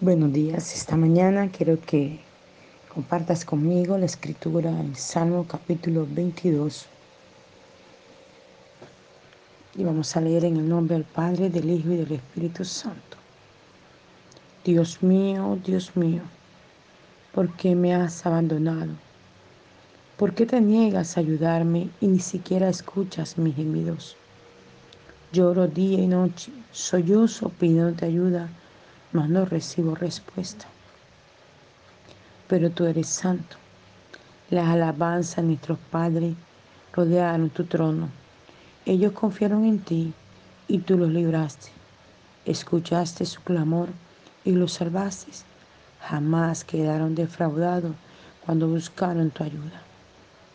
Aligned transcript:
Buenos 0.00 0.32
días, 0.32 0.76
esta 0.76 0.96
mañana 0.96 1.50
quiero 1.50 1.80
que 1.80 2.20
compartas 2.94 3.44
conmigo 3.44 3.98
la 3.98 4.06
escritura 4.06 4.70
en 4.70 4.94
Salmo 4.94 5.44
capítulo 5.48 6.06
22. 6.08 6.86
Y 9.74 9.82
vamos 9.82 10.16
a 10.16 10.20
leer 10.20 10.44
en 10.44 10.56
el 10.58 10.68
nombre 10.68 10.94
del 10.94 11.04
Padre, 11.04 11.50
del 11.50 11.68
Hijo 11.68 11.90
y 11.90 11.96
del 11.96 12.12
Espíritu 12.12 12.64
Santo. 12.64 13.16
Dios 14.64 15.02
mío, 15.02 15.58
Dios 15.64 15.96
mío, 15.96 16.22
¿por 17.34 17.52
qué 17.56 17.74
me 17.74 17.92
has 17.92 18.24
abandonado? 18.24 18.92
¿Por 20.16 20.32
qué 20.32 20.46
te 20.46 20.60
niegas 20.60 21.16
a 21.16 21.20
ayudarme 21.22 21.88
y 22.00 22.06
ni 22.06 22.20
siquiera 22.20 22.68
escuchas 22.68 23.36
mis 23.36 23.56
gemidos? 23.56 24.16
Lloro 25.32 25.66
día 25.66 25.98
y 25.98 26.06
noche, 26.06 26.52
sollozo 26.70 27.48
pidiéndote 27.48 28.06
ayuda 28.06 28.48
mas 29.12 29.28
no 29.28 29.44
recibo 29.44 29.94
respuesta. 29.94 30.66
Pero 32.46 32.70
tú 32.70 32.84
eres 32.86 33.08
santo. 33.08 33.56
Las 34.50 34.68
alabanzas 34.68 35.36
de 35.36 35.42
nuestros 35.42 35.78
padres 35.90 36.34
rodearon 36.92 37.50
tu 37.50 37.64
trono. 37.64 38.08
Ellos 38.86 39.12
confiaron 39.12 39.64
en 39.64 39.78
ti 39.80 40.12
y 40.66 40.78
tú 40.78 40.96
los 40.96 41.10
libraste. 41.10 41.68
Escuchaste 42.44 43.26
su 43.26 43.42
clamor 43.42 43.88
y 44.44 44.52
los 44.52 44.72
salvaste. 44.74 45.32
Jamás 46.00 46.64
quedaron 46.64 47.14
defraudados 47.14 47.94
cuando 48.44 48.68
buscaron 48.68 49.30
tu 49.30 49.44
ayuda. 49.44 49.82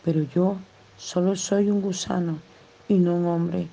Pero 0.04 0.22
yo 0.22 0.56
solo 0.96 1.36
soy 1.36 1.70
un 1.70 1.80
gusano 1.80 2.38
y 2.88 2.94
no 2.94 3.14
un 3.14 3.26
hombre 3.26 3.68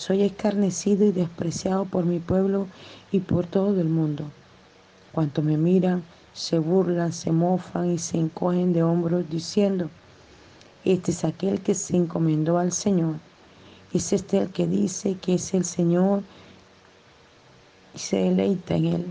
soy 0.00 0.22
escarnecido 0.22 1.04
y 1.04 1.12
despreciado 1.12 1.84
por 1.84 2.06
mi 2.06 2.20
pueblo 2.20 2.66
y 3.12 3.20
por 3.20 3.46
todo 3.46 3.78
el 3.82 3.90
mundo. 3.90 4.24
Cuanto 5.12 5.42
me 5.42 5.58
miran, 5.58 6.02
se 6.32 6.58
burlan, 6.58 7.12
se 7.12 7.32
mofan 7.32 7.90
y 7.90 7.98
se 7.98 8.16
encogen 8.16 8.72
de 8.72 8.82
hombros 8.82 9.28
diciendo, 9.28 9.90
este 10.86 11.10
es 11.10 11.22
aquel 11.22 11.60
que 11.60 11.74
se 11.74 11.98
encomendó 11.98 12.56
al 12.56 12.72
Señor. 12.72 13.16
Es 13.92 14.14
este 14.14 14.38
el 14.38 14.48
que 14.48 14.66
dice 14.66 15.16
que 15.16 15.34
es 15.34 15.52
el 15.52 15.66
Señor 15.66 16.22
y 17.94 17.98
se 17.98 18.16
deleita 18.16 18.76
en 18.76 18.86
él. 18.86 19.06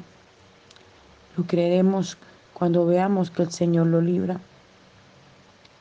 Lo 1.37 1.43
creeremos 1.43 2.17
cuando 2.55 2.87
veamos 2.87 3.29
que 3.29 3.43
el 3.43 3.51
Señor 3.51 3.85
lo 3.85 4.01
libra. 4.01 4.41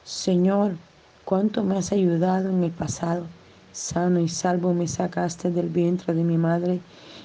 Señor, 0.05 0.77
cuánto 1.25 1.65
me 1.65 1.79
has 1.79 1.93
ayudado 1.93 2.51
en 2.51 2.63
el 2.63 2.73
pasado 2.73 3.25
Sano 3.79 4.19
y 4.19 4.29
salvo 4.29 4.75
me 4.75 4.89
sacaste 4.89 5.53
del 5.53 5.69
vientre 5.69 6.13
de 6.13 6.25
mi 6.25 6.37
madre 6.37 6.81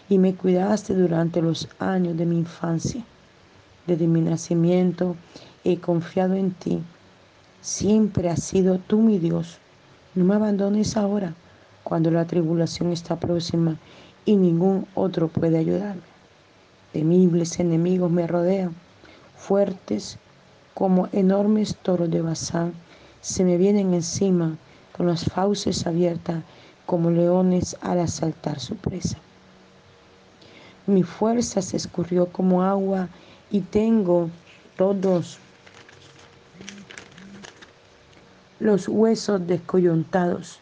y 0.07 0.19
me 0.19 0.35
cuidaste 0.35 0.93
durante 0.93 1.41
los 1.41 1.67
años 1.79 2.15
de 2.15 2.27
mi 2.27 2.37
infancia. 2.37 3.03
Desde 3.87 4.05
mi 4.05 4.21
nacimiento 4.21 5.15
he 5.63 5.79
confiado 5.79 6.35
en 6.35 6.51
ti. 6.51 6.79
Siempre 7.59 8.29
has 8.29 8.43
sido 8.43 8.77
tú 8.77 9.01
mi 9.01 9.17
Dios. 9.17 9.57
No 10.13 10.25
me 10.25 10.35
abandones 10.35 10.95
ahora, 10.95 11.33
cuando 11.83 12.11
la 12.11 12.25
tribulación 12.25 12.91
está 12.91 13.19
próxima 13.19 13.77
y 14.23 14.35
ningún 14.35 14.85
otro 14.93 15.29
puede 15.29 15.57
ayudarme. 15.57 16.03
Temibles 16.91 17.59
enemigos 17.59 18.11
me 18.11 18.27
rodean, 18.27 18.75
fuertes 19.35 20.19
como 20.75 21.09
enormes 21.13 21.75
toros 21.77 22.11
de 22.11 22.21
Bazán, 22.21 22.73
se 23.21 23.43
me 23.43 23.57
vienen 23.57 23.95
encima 23.95 24.55
con 24.95 25.07
las 25.07 25.25
fauces 25.25 25.85
abiertas 25.85 26.43
como 26.85 27.11
leones 27.11 27.75
al 27.81 27.99
asaltar 27.99 28.59
su 28.59 28.75
presa. 28.75 29.17
Mi 30.85 31.03
fuerza 31.03 31.61
se 31.61 31.77
escurrió 31.77 32.27
como 32.27 32.63
agua 32.63 33.07
y 33.49 33.61
tengo 33.61 34.29
todos 34.75 35.39
los 38.59 38.87
huesos 38.87 39.45
descoyuntados. 39.47 40.59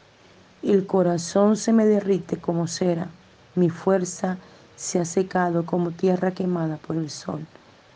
El 0.61 0.85
corazón 0.85 1.57
se 1.57 1.73
me 1.73 1.85
derrite 1.85 2.37
como 2.37 2.67
cera. 2.67 3.09
Mi 3.55 3.69
fuerza 3.69 4.37
se 4.75 4.99
ha 4.99 5.05
secado 5.05 5.65
como 5.65 5.91
tierra 5.91 6.31
quemada 6.31 6.77
por 6.77 6.95
el 6.95 7.09
sol. 7.09 7.45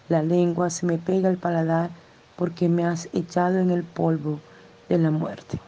La 0.09 0.23
lengua 0.23 0.69
se 0.69 0.85
me 0.85 0.97
pega 0.97 1.29
al 1.29 1.37
paladar 1.37 1.89
porque 2.35 2.69
me 2.69 2.85
has 2.85 3.07
echado 3.13 3.59
en 3.59 3.71
el 3.71 3.83
polvo 3.83 4.39
de 4.89 4.97
la 4.97 5.11
muerte. 5.11 5.59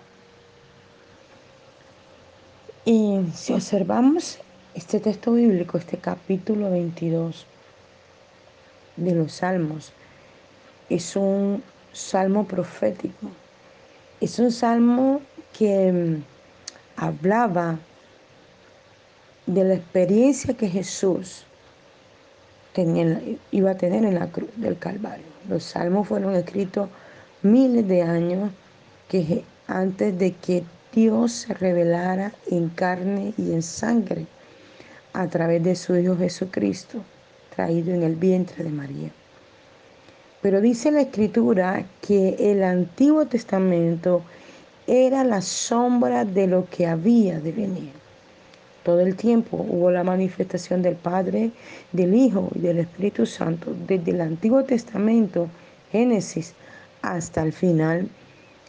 Y 2.89 3.19
si 3.35 3.51
observamos 3.51 4.39
este 4.73 5.01
texto 5.01 5.33
bíblico, 5.33 5.77
este 5.77 5.97
capítulo 5.97 6.71
22 6.71 7.45
de 8.95 9.11
los 9.13 9.33
Salmos, 9.33 9.91
es 10.89 11.17
un 11.17 11.61
salmo 11.91 12.45
profético. 12.47 13.27
Es 14.21 14.39
un 14.39 14.53
salmo 14.53 15.19
que 15.51 15.91
mm, 15.91 16.23
hablaba 16.95 17.77
de 19.47 19.65
la 19.65 19.73
experiencia 19.73 20.53
que 20.53 20.69
Jesús 20.69 21.43
tenía, 22.71 23.21
iba 23.51 23.71
a 23.71 23.75
tener 23.75 24.05
en 24.05 24.15
la 24.15 24.27
cruz 24.27 24.51
del 24.55 24.79
Calvario. 24.79 25.25
Los 25.49 25.65
salmos 25.65 26.07
fueron 26.07 26.35
escritos 26.35 26.87
miles 27.41 27.85
de 27.85 28.03
años 28.03 28.49
antes 29.67 30.17
de 30.17 30.31
que 30.35 30.63
Dios 30.97 31.31
se 31.31 31.53
revelara 31.53 32.33
en 32.49 32.69
carne 32.69 33.31
y 33.37 33.51
en 33.51 33.61
sangre 33.61 34.25
a 35.13 35.27
través 35.27 35.63
de 35.63 35.75
su 35.75 35.95
Hijo 35.95 36.17
Jesucristo, 36.17 37.03
traído 37.55 37.93
en 37.93 38.01
el 38.01 38.15
vientre 38.15 38.63
de 38.63 38.71
María. 38.71 39.11
Pero 40.41 40.59
dice 40.59 40.89
la 40.89 41.01
Escritura 41.01 41.85
que 42.01 42.35
el 42.39 42.63
Antiguo 42.63 43.27
Testamento 43.27 44.23
era 44.87 45.23
la 45.23 45.43
sombra 45.43 46.25
de 46.25 46.47
lo 46.47 46.65
que 46.67 46.87
había 46.87 47.39
de 47.41 47.51
venir. 47.51 47.91
Todo 48.81 49.01
el 49.01 49.15
tiempo 49.15 49.63
hubo 49.69 49.91
la 49.91 50.03
manifestación 50.03 50.81
del 50.81 50.95
Padre, 50.95 51.51
del 51.91 52.15
Hijo 52.15 52.49
y 52.55 52.59
del 52.61 52.79
Espíritu 52.79 53.27
Santo, 53.27 53.71
desde 53.87 54.09
el 54.09 54.21
Antiguo 54.21 54.63
Testamento, 54.63 55.47
Génesis, 55.91 56.55
hasta 57.03 57.43
el 57.43 57.53
final 57.53 58.09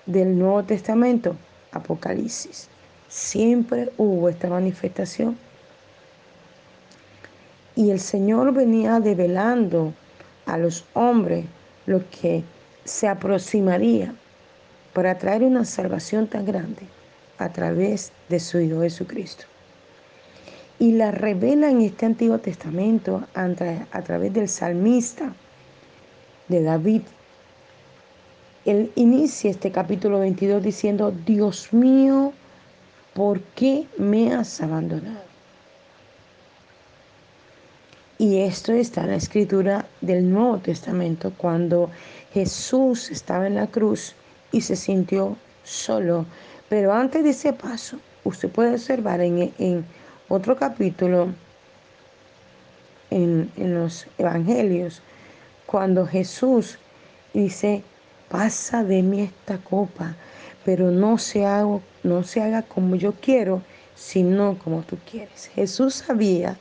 del 0.05 0.39
Nuevo 0.39 0.63
Testamento, 0.65 1.35
Apocalipsis. 1.73 2.69
Siempre 3.09 3.91
hubo 3.97 4.29
esta 4.29 4.49
manifestación. 4.49 5.39
Y 7.77 7.91
el 7.91 8.01
Señor 8.01 8.53
venía 8.53 9.01
develando 9.01 9.93
a 10.47 10.59
los 10.59 10.85
hombres 10.95 11.45
lo 11.87 12.03
que 12.11 12.43
se 12.85 13.07
aproximaría 13.07 14.15
para 14.93 15.17
traer 15.19 15.43
una 15.43 15.65
salvación 15.65 16.27
tan 16.27 16.45
grande 16.45 16.83
a 17.39 17.51
través 17.51 18.13
de 18.29 18.41
su 18.41 18.59
Hijo 18.59 18.81
Jesucristo. 18.81 19.45
Y 20.79 20.93
la 20.93 21.11
revela 21.11 21.71
en 21.71 21.83
este 21.83 22.07
Antiguo 22.07 22.39
Testamento 22.39 23.25
a 23.35 24.03
través 24.03 24.33
del 24.33 24.49
salmista 24.49 25.33
de 26.49 26.63
David, 26.63 27.03
él 28.65 28.93
inicia 28.97 29.51
este 29.51 29.71
capítulo 29.71 30.21
22 30.21 30.63
diciendo, 30.63 31.13
Dios 31.25 31.73
mío, 31.73 32.33
¿por 33.15 33.41
qué 33.41 33.87
me 33.99 34.35
has 34.35 34.61
abandonado? 34.61 35.29
Y 38.19 38.41
esto 38.41 38.73
está 38.73 39.03
en 39.03 39.11
la 39.11 39.17
escritura 39.17 39.87
del 40.01 40.29
Nuevo 40.29 40.59
Testamento, 40.59 41.33
cuando 41.37 41.89
Jesús 42.33 43.11
estaba 43.11 43.47
en 43.47 43.55
la 43.55 43.69
cruz 43.69 44.15
y 44.51 44.61
se 44.61 44.75
sintió 44.75 45.37
solo. 45.63 46.27
Pero 46.69 46.93
antes 46.93 47.23
de 47.23 47.31
ese 47.31 47.53
paso, 47.53 47.99
usted 48.25 48.49
puede 48.51 48.73
observar 48.73 49.21
en, 49.21 49.85
otro 50.29 50.57
capítulo, 50.57 51.29
en, 53.11 53.51
en 53.57 53.75
los 53.75 54.07
Evangelios, 54.19 55.01
cuando 55.67 56.05
Jesús 56.05 56.77
dice, 57.33 57.85
pasa 58.29 58.85
de 58.85 59.03
mí 59.03 59.23
esta 59.23 59.59
copa, 59.59 60.15
pero 60.65 60.91
no 60.91 61.19
se, 61.19 61.47
haga, 61.47 61.81
no 62.03 62.23
se 62.25 62.43
haga 62.43 62.63
como 62.63 62.97
yo 62.97 63.15
quiero, 63.21 63.63
sino 63.95 64.59
como 64.59 64.83
tú 64.83 64.97
quieres. 65.11 65.47
Jesús 65.55 65.95
sabía 65.95 66.57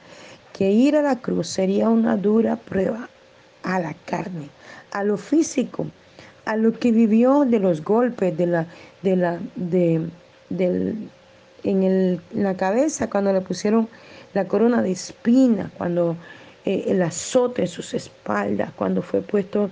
que 0.53 0.71
ir 0.71 0.95
a 0.95 1.01
la 1.01 1.17
cruz 1.17 1.47
sería 1.47 1.89
una 1.89 2.17
dura 2.17 2.55
prueba 2.55 3.09
a 3.63 3.79
la 3.79 3.93
carne, 4.05 4.49
a 4.91 5.03
lo 5.03 5.17
físico, 5.17 5.87
a 6.45 6.55
lo 6.55 6.71
que 6.79 6.91
vivió 6.91 7.45
de 7.45 7.59
los 7.59 7.83
golpes, 7.83 8.35
de 8.37 8.47
la, 8.47 8.67
de 9.01 9.15
la, 9.17 9.39
de, 9.55 10.05
en, 11.63 11.83
el, 11.83 12.21
la 12.31 12.55
cabeza 12.55 13.09
cuando 13.09 13.33
le 13.33 13.41
pusieron 13.41 13.89
la 14.33 14.47
corona 14.47 14.81
de 14.81 14.91
espina, 14.91 15.69
cuando 15.77 16.15
eh, 16.65 16.85
el 16.87 17.01
azote 17.01 17.63
en 17.63 17.67
sus 17.67 17.93
espaldas, 17.93 18.71
cuando 18.75 19.01
fue 19.01 19.21
puesto 19.21 19.69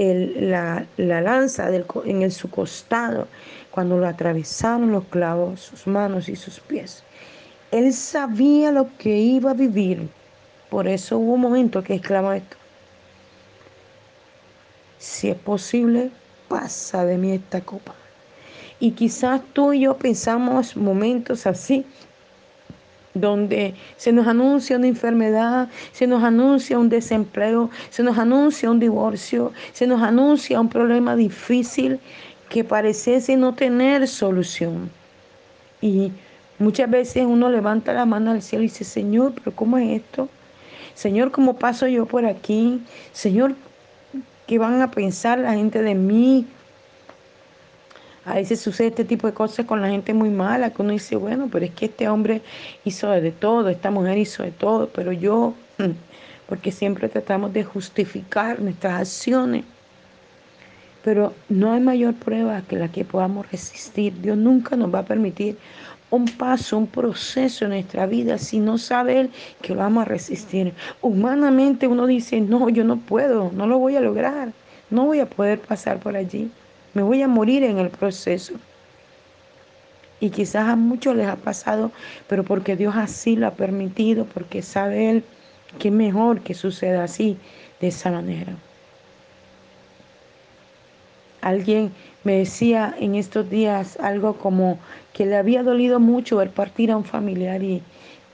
la, 0.00 0.86
lanza 0.96 1.68
en 2.04 2.30
su 2.30 2.50
costado, 2.50 3.28
cuando 3.70 3.98
lo 3.98 4.06
atravesaron 4.06 4.92
los 4.92 5.04
clavos, 5.04 5.60
sus 5.60 5.86
manos 5.86 6.28
y 6.28 6.36
sus 6.36 6.58
pies. 6.60 7.02
Él 7.70 7.92
sabía 7.92 8.72
lo 8.72 8.88
que 8.98 9.16
iba 9.16 9.52
a 9.52 9.54
vivir 9.54 10.08
Por 10.70 10.88
eso 10.88 11.18
hubo 11.18 11.34
un 11.34 11.40
momento 11.40 11.82
que 11.82 11.94
exclamó 11.94 12.32
esto. 12.32 12.56
Si 14.98 15.28
es 15.28 15.36
posible, 15.36 16.10
pasa 16.48 17.04
de 17.04 17.16
mí 17.16 17.32
esta 17.32 17.60
copa. 17.60 17.94
Y 18.80 18.92
quizás 18.92 19.42
tú 19.52 19.72
y 19.72 19.80
yo 19.82 19.96
pensamos 19.96 20.76
momentos 20.76 21.46
así, 21.46 21.84
donde 23.20 23.74
se 23.96 24.12
nos 24.12 24.26
anuncia 24.26 24.76
una 24.76 24.86
enfermedad, 24.86 25.68
se 25.92 26.06
nos 26.06 26.22
anuncia 26.22 26.78
un 26.78 26.88
desempleo, 26.88 27.70
se 27.90 28.02
nos 28.02 28.18
anuncia 28.18 28.70
un 28.70 28.80
divorcio, 28.80 29.52
se 29.72 29.86
nos 29.86 30.02
anuncia 30.02 30.60
un 30.60 30.68
problema 30.68 31.16
difícil 31.16 32.00
que 32.48 32.64
pareciese 32.64 33.36
no 33.36 33.54
tener 33.54 34.06
solución. 34.08 34.90
Y 35.80 36.12
muchas 36.58 36.90
veces 36.90 37.24
uno 37.26 37.48
levanta 37.50 37.92
la 37.92 38.04
mano 38.04 38.32
al 38.32 38.42
cielo 38.42 38.64
y 38.64 38.68
dice, 38.68 38.84
Señor, 38.84 39.32
pero 39.34 39.54
¿cómo 39.54 39.78
es 39.78 40.00
esto? 40.02 40.28
Señor, 40.94 41.30
¿cómo 41.30 41.56
paso 41.56 41.86
yo 41.86 42.06
por 42.06 42.26
aquí? 42.26 42.82
Señor, 43.12 43.54
¿qué 44.46 44.58
van 44.58 44.82
a 44.82 44.90
pensar 44.90 45.38
la 45.38 45.54
gente 45.54 45.80
de 45.82 45.94
mí? 45.94 46.46
A 48.24 48.34
veces 48.34 48.60
sucede 48.60 48.88
este 48.88 49.04
tipo 49.04 49.26
de 49.26 49.32
cosas 49.32 49.64
con 49.64 49.80
la 49.80 49.88
gente 49.88 50.12
muy 50.12 50.28
mala, 50.28 50.70
que 50.70 50.82
uno 50.82 50.92
dice, 50.92 51.16
bueno, 51.16 51.48
pero 51.50 51.64
es 51.64 51.70
que 51.70 51.86
este 51.86 52.08
hombre 52.08 52.42
hizo 52.84 53.10
de 53.10 53.32
todo, 53.32 53.68
esta 53.70 53.90
mujer 53.90 54.18
hizo 54.18 54.42
de 54.42 54.50
todo, 54.50 54.88
pero 54.88 55.12
yo, 55.12 55.54
porque 56.48 56.70
siempre 56.70 57.08
tratamos 57.08 57.52
de 57.52 57.64
justificar 57.64 58.60
nuestras 58.60 59.00
acciones. 59.00 59.64
Pero 61.02 61.32
no 61.48 61.72
hay 61.72 61.80
mayor 61.80 62.14
prueba 62.14 62.60
que 62.60 62.76
la 62.76 62.88
que 62.88 63.06
podamos 63.06 63.50
resistir. 63.50 64.20
Dios 64.20 64.36
nunca 64.36 64.76
nos 64.76 64.92
va 64.94 64.98
a 64.98 65.04
permitir 65.04 65.56
un 66.10 66.26
paso, 66.26 66.76
un 66.76 66.86
proceso 66.86 67.64
en 67.64 67.70
nuestra 67.70 68.04
vida 68.04 68.36
si 68.36 68.58
no 68.58 68.76
sabe 68.76 69.20
Él 69.20 69.30
que 69.62 69.72
lo 69.72 69.80
vamos 69.80 70.02
a 70.02 70.04
resistir. 70.04 70.74
Humanamente 71.00 71.86
uno 71.86 72.06
dice, 72.06 72.40
no, 72.40 72.68
yo 72.68 72.84
no 72.84 72.98
puedo, 72.98 73.50
no 73.54 73.66
lo 73.66 73.78
voy 73.78 73.96
a 73.96 74.00
lograr, 74.00 74.52
no 74.90 75.06
voy 75.06 75.20
a 75.20 75.26
poder 75.26 75.60
pasar 75.60 76.00
por 76.00 76.16
allí, 76.16 76.50
me 76.94 77.02
voy 77.02 77.22
a 77.22 77.28
morir 77.28 77.62
en 77.64 77.78
el 77.78 77.90
proceso. 77.90 78.54
Y 80.20 80.30
quizás 80.30 80.68
a 80.68 80.76
muchos 80.76 81.16
les 81.16 81.28
ha 81.28 81.36
pasado, 81.36 81.90
pero 82.28 82.44
porque 82.44 82.76
Dios 82.76 82.94
así 82.96 83.36
lo 83.36 83.46
ha 83.46 83.52
permitido, 83.52 84.26
porque 84.26 84.62
sabe 84.62 85.10
Él 85.10 85.24
que 85.78 85.88
es 85.88 85.94
mejor 85.94 86.40
que 86.40 86.54
suceda 86.54 87.04
así, 87.04 87.36
de 87.80 87.88
esa 87.88 88.10
manera. 88.10 88.52
Alguien 91.40 91.92
me 92.24 92.34
decía 92.34 92.94
en 92.98 93.14
estos 93.14 93.48
días 93.48 93.98
algo 94.00 94.36
como 94.36 94.78
que 95.14 95.24
le 95.24 95.36
había 95.36 95.62
dolido 95.62 95.98
mucho 95.98 96.36
ver 96.36 96.50
partir 96.50 96.90
a 96.90 96.96
un 96.96 97.04
familiar 97.04 97.62
y, 97.62 97.82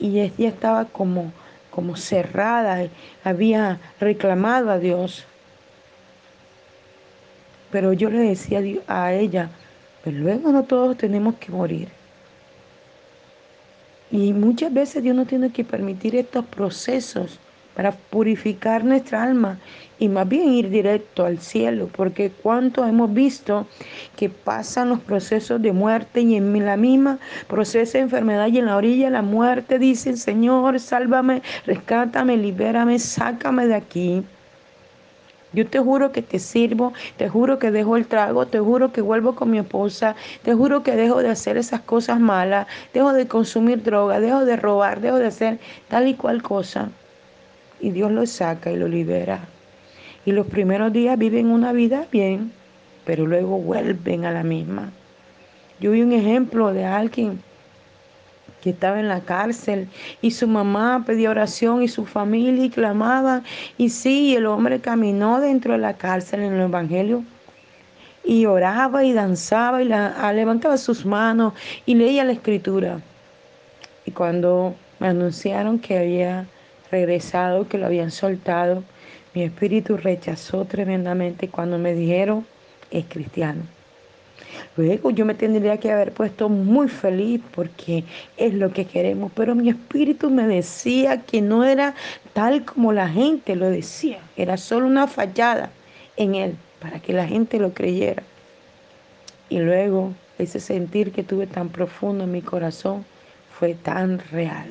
y 0.01 0.21
ella 0.21 0.49
estaba 0.49 0.87
como, 0.87 1.33
como 1.71 1.97
cerrada, 1.97 2.89
había 3.23 3.79
reclamado 4.01 4.71
a 4.71 4.79
Dios. 4.79 5.25
Pero 7.77 7.93
yo 7.93 8.09
le 8.09 8.21
decía 8.21 8.63
a 8.89 9.13
ella, 9.13 9.51
pero 10.03 10.17
luego 10.17 10.51
no 10.51 10.63
todos 10.65 10.97
tenemos 10.97 11.35
que 11.35 11.53
morir. 11.53 11.89
Y 14.11 14.33
muchas 14.33 14.73
veces 14.73 15.03
Dios 15.03 15.15
no 15.15 15.27
tiene 15.27 15.51
que 15.51 15.63
permitir 15.63 16.17
estos 16.17 16.47
procesos 16.47 17.39
para 17.75 17.93
purificar 17.93 18.83
nuestra 18.83 19.23
alma 19.25 19.59
y 19.99 20.09
más 20.09 20.27
bien 20.27 20.55
ir 20.55 20.71
directo 20.71 21.27
al 21.27 21.39
cielo, 21.39 21.91
porque 21.95 22.31
cuánto 22.31 22.87
hemos 22.87 23.13
visto 23.13 23.67
que 24.17 24.31
pasan 24.31 24.89
los 24.89 25.01
procesos 25.01 25.61
de 25.61 25.73
muerte 25.73 26.23
y 26.23 26.37
en 26.37 26.65
la 26.65 26.79
misma 26.79 27.19
proceso 27.47 27.99
de 27.99 28.05
enfermedad 28.05 28.47
y 28.47 28.57
en 28.57 28.65
la 28.65 28.77
orilla 28.79 29.05
de 29.05 29.11
la 29.11 29.21
muerte 29.21 29.79
dicen, 29.79 30.17
Señor, 30.17 30.81
sálvame, 30.81 31.43
rescátame, 31.67 32.39
libérame, 32.39 32.99
sácame 32.99 33.67
de 33.67 33.75
aquí. 33.75 34.25
Yo 35.57 35.67
te 35.67 35.79
juro 35.79 36.13
que 36.13 36.21
te 36.21 36.39
sirvo, 36.39 36.93
te 37.17 37.31
juro 37.31 37.59
que 37.59 37.71
dejo 37.71 37.97
el 37.97 38.07
trago, 38.07 38.47
te 38.47 38.61
juro 38.61 38.93
que 38.93 39.01
vuelvo 39.01 39.35
con 39.35 39.51
mi 39.51 39.59
esposa, 39.59 40.15
te 40.43 40.53
juro 40.53 40.83
que 40.83 40.95
dejo 40.95 41.23
de 41.23 41.31
hacer 41.31 41.57
esas 41.57 41.81
cosas 41.81 42.21
malas, 42.21 42.67
dejo 42.93 43.15
de 43.15 43.27
consumir 43.27 43.83
droga, 43.83 44.21
dejo 44.21 44.45
de 44.45 44.57
robar, 44.57 45.01
dejo 45.01 45.17
de 45.17 45.29
hacer 45.29 45.59
tal 45.89 46.09
y 46.09 46.15
cual 46.15 46.43
cosa 46.43 46.91
y 47.81 47.91
Dios 47.91 48.11
lo 48.13 48.27
saca 48.27 48.71
y 48.71 48.77
lo 48.77 48.87
libera. 48.87 49.41
Y 50.27 50.33
los 50.33 50.47
primeros 50.47 50.93
días 50.93 51.19
viven 51.19 51.47
una 51.47 51.73
vida 51.73 52.07
bien, 52.13 52.53
pero 53.07 53.27
luego 53.27 53.59
vuelven 53.59 54.27
a 54.27 54.33
la 54.33 54.43
misma. 54.43 54.91
Yo 55.81 55.93
vi 55.93 56.03
un 56.03 56.13
ejemplo 56.13 56.75
de 56.75 56.85
alguien 56.85 57.41
que 58.61 58.71
estaba 58.71 58.99
en 58.99 59.09
la 59.09 59.21
cárcel 59.21 59.89
y 60.23 60.31
su 60.33 60.47
mamá 60.47 61.05
pedía 61.07 61.31
oración 61.31 61.83
y 61.83 61.89
su 61.89 62.05
familia 62.05 62.65
y 62.65 62.71
clamaba. 62.71 63.43
Y 63.79 63.91
sí, 63.91 64.35
el 64.35 64.47
hombre 64.47 64.81
caminó 64.81 65.41
dentro 65.41 65.73
de 65.73 65.79
la 65.79 65.95
cárcel 65.95 66.43
en 66.43 66.55
el 66.55 66.63
Evangelio 66.63 67.25
y 68.25 68.47
oraba 68.47 69.05
y 69.05 69.13
danzaba 69.13 69.83
y 69.83 69.87
levantaba 70.35 70.77
sus 70.77 71.07
manos 71.07 71.55
y 71.87 71.95
leía 71.95 72.25
la 72.25 72.33
escritura. 72.33 73.01
Y 74.05 74.11
cuando 74.11 74.75
me 74.99 75.09
anunciaron 75.09 75.79
que 75.79 75.99
había 75.99 76.47
regresado, 76.91 77.69
que 77.69 77.79
lo 77.79 77.87
habían 77.87 78.11
soltado, 78.11 78.83
mi 79.35 79.43
espíritu 79.43 79.97
rechazó 79.97 80.65
tremendamente 80.65 81.49
cuando 81.49 81.79
me 81.79 81.95
dijeron, 81.95 82.47
es 82.91 83.05
cristiano. 83.07 83.76
Luego 84.77 85.11
yo 85.11 85.25
me 85.25 85.35
tendría 85.35 85.79
que 85.79 85.91
haber 85.91 86.13
puesto 86.13 86.49
muy 86.49 86.89
feliz 86.89 87.41
porque 87.55 88.05
es 88.37 88.55
lo 88.55 88.73
que 88.73 88.85
queremos, 88.85 89.33
pero 89.35 89.55
mi 89.55 89.71
espíritu 89.71 90.31
me 90.31 90.47
decía 90.47 91.23
que 91.23 91.41
no 91.41 91.65
era 91.65 91.95
tal 92.33 92.65
como 92.65 92.93
la 92.93 93.09
gente 93.09 93.57
lo 93.57 93.71
decía, 93.71 94.19
era 94.37 94.57
solo 94.57 94.87
una 94.87 95.07
fallada 95.07 95.71
en 96.17 96.35
él 96.35 96.57
para 96.81 97.01
que 97.01 97.13
la 97.13 97.27
gente 97.27 97.59
lo 97.59 97.73
creyera. 97.73 98.23
Y 99.49 99.59
luego 99.59 100.13
ese 100.39 100.61
sentir 100.61 101.13
que 101.13 101.23
tuve 101.23 101.47
tan 101.47 101.69
profundo 101.71 102.25
en 102.25 102.33
mi 102.33 102.43
corazón 102.43 103.05
fue 103.59 103.75
tan 103.75 104.19
real. 104.31 104.67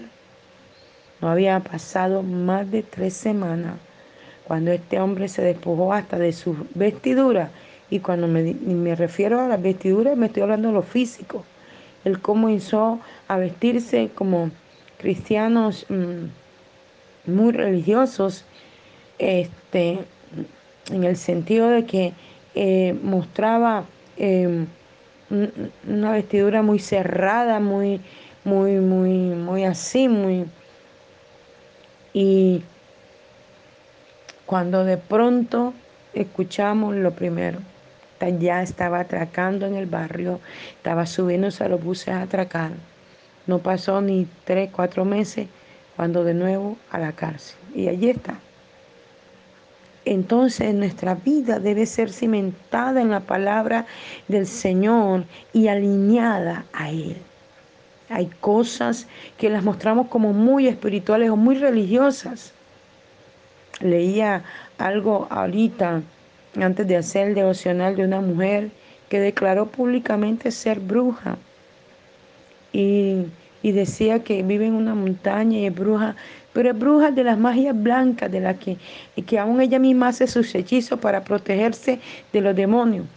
No 1.21 1.29
había 1.29 1.59
pasado 1.61 2.21
más 2.21 2.69
de 2.69 2.83
tres 2.83 3.13
semanas 3.13 3.75
cuando 4.43 4.71
este 4.71 4.99
hombre 4.99 5.27
se 5.27 5.41
despojó 5.41 5.93
hasta 5.93 6.19
de 6.19 6.33
su 6.33 6.55
vestidura. 6.75 7.49
Y 7.89 7.99
cuando 7.99 8.27
me, 8.27 8.95
refiero 8.95 9.39
a 9.39 9.47
las 9.47 9.61
vestiduras, 9.61 10.17
me 10.17 10.27
estoy 10.27 10.43
hablando 10.43 10.69
de 10.69 10.73
lo 10.73 10.81
físico. 10.81 11.43
Él 12.03 12.19
comenzó 12.19 12.99
a 13.27 13.37
vestirse 13.37 14.09
como 14.13 14.51
cristianos 14.97 15.85
mm, 15.89 17.31
muy 17.31 17.51
religiosos, 17.51 18.45
este, 19.17 19.99
en 20.91 21.03
el 21.03 21.17
sentido 21.17 21.69
de 21.69 21.85
que 21.85 22.13
eh, 22.53 22.97
mostraba 23.01 23.85
em, 24.17 24.67
una 25.87 26.11
vestidura 26.11 26.61
muy 26.61 26.79
cerrada, 26.79 27.59
muy, 27.59 28.01
muy, 28.43 28.73
muy, 28.73 29.09
muy 29.09 29.63
así, 29.63 30.07
muy 30.07 30.45
y 32.17 32.63
cuando 34.45 34.85
de 34.85 34.95
pronto 34.95 35.73
escuchamos 36.13 36.95
lo 36.95 37.11
primero, 37.11 37.59
ya 38.39 38.61
estaba 38.61 39.01
atracando 39.01 39.65
en 39.65 39.75
el 39.75 39.85
barrio, 39.85 40.39
estaba 40.77 41.05
subiéndose 41.05 41.63
a 41.63 41.69
los 41.69 41.83
buses 41.83 42.09
a 42.09 42.21
atracar. 42.21 42.71
No 43.47 43.59
pasó 43.59 44.01
ni 44.01 44.27
tres, 44.43 44.69
cuatro 44.71 45.05
meses 45.05 45.47
cuando 45.95 46.23
de 46.23 46.33
nuevo 46.33 46.77
a 46.91 46.99
la 46.99 47.11
cárcel. 47.11 47.57
Y 47.73 47.87
allí 47.87 48.09
está. 48.09 48.39
Entonces 50.05 50.73
nuestra 50.73 51.15
vida 51.15 51.59
debe 51.59 51.85
ser 51.85 52.11
cimentada 52.11 53.01
en 53.01 53.09
la 53.09 53.21
palabra 53.21 53.87
del 54.27 54.45
Señor 54.45 55.25
y 55.51 55.67
alineada 55.67 56.65
a 56.73 56.91
Él. 56.91 57.17
Hay 58.09 58.27
cosas 58.39 59.07
que 59.37 59.49
las 59.49 59.63
mostramos 59.63 60.07
como 60.07 60.31
muy 60.31 60.67
espirituales 60.67 61.31
o 61.31 61.35
muy 61.35 61.55
religiosas. 61.55 62.53
Leía 63.81 64.43
algo 64.77 65.27
ahorita, 65.31 66.03
antes 66.63 66.87
de 66.87 66.97
hacer 66.97 67.29
el 67.29 67.35
devocional 67.35 67.95
de 67.95 68.03
una 68.03 68.21
mujer 68.21 68.69
que 69.09 69.19
declaró 69.19 69.67
públicamente 69.67 70.51
ser 70.51 70.79
bruja. 70.79 71.37
Y, 72.73 73.25
decía 73.63 74.23
que 74.23 74.43
vive 74.43 74.67
en 74.67 74.73
una 74.73 74.93
montaña 74.93 75.57
y 75.57 75.65
es 75.65 75.73
bruja, 75.73 76.15
pero 76.53 76.69
es 76.69 76.77
bruja 76.77 77.09
de 77.09 77.23
las 77.23 77.37
magias 77.37 77.75
blancas, 77.81 78.31
de 78.31 78.39
las 78.39 78.57
que, 78.59 78.77
y 79.15 79.23
que 79.23 79.39
aún 79.39 79.59
ella 79.59 79.79
misma 79.79 80.09
hace 80.09 80.27
sus 80.27 80.53
hechizos 80.53 80.99
para 80.99 81.23
protegerse 81.23 81.99
de 82.31 82.41
los 82.41 82.55
demonios. 82.55 83.07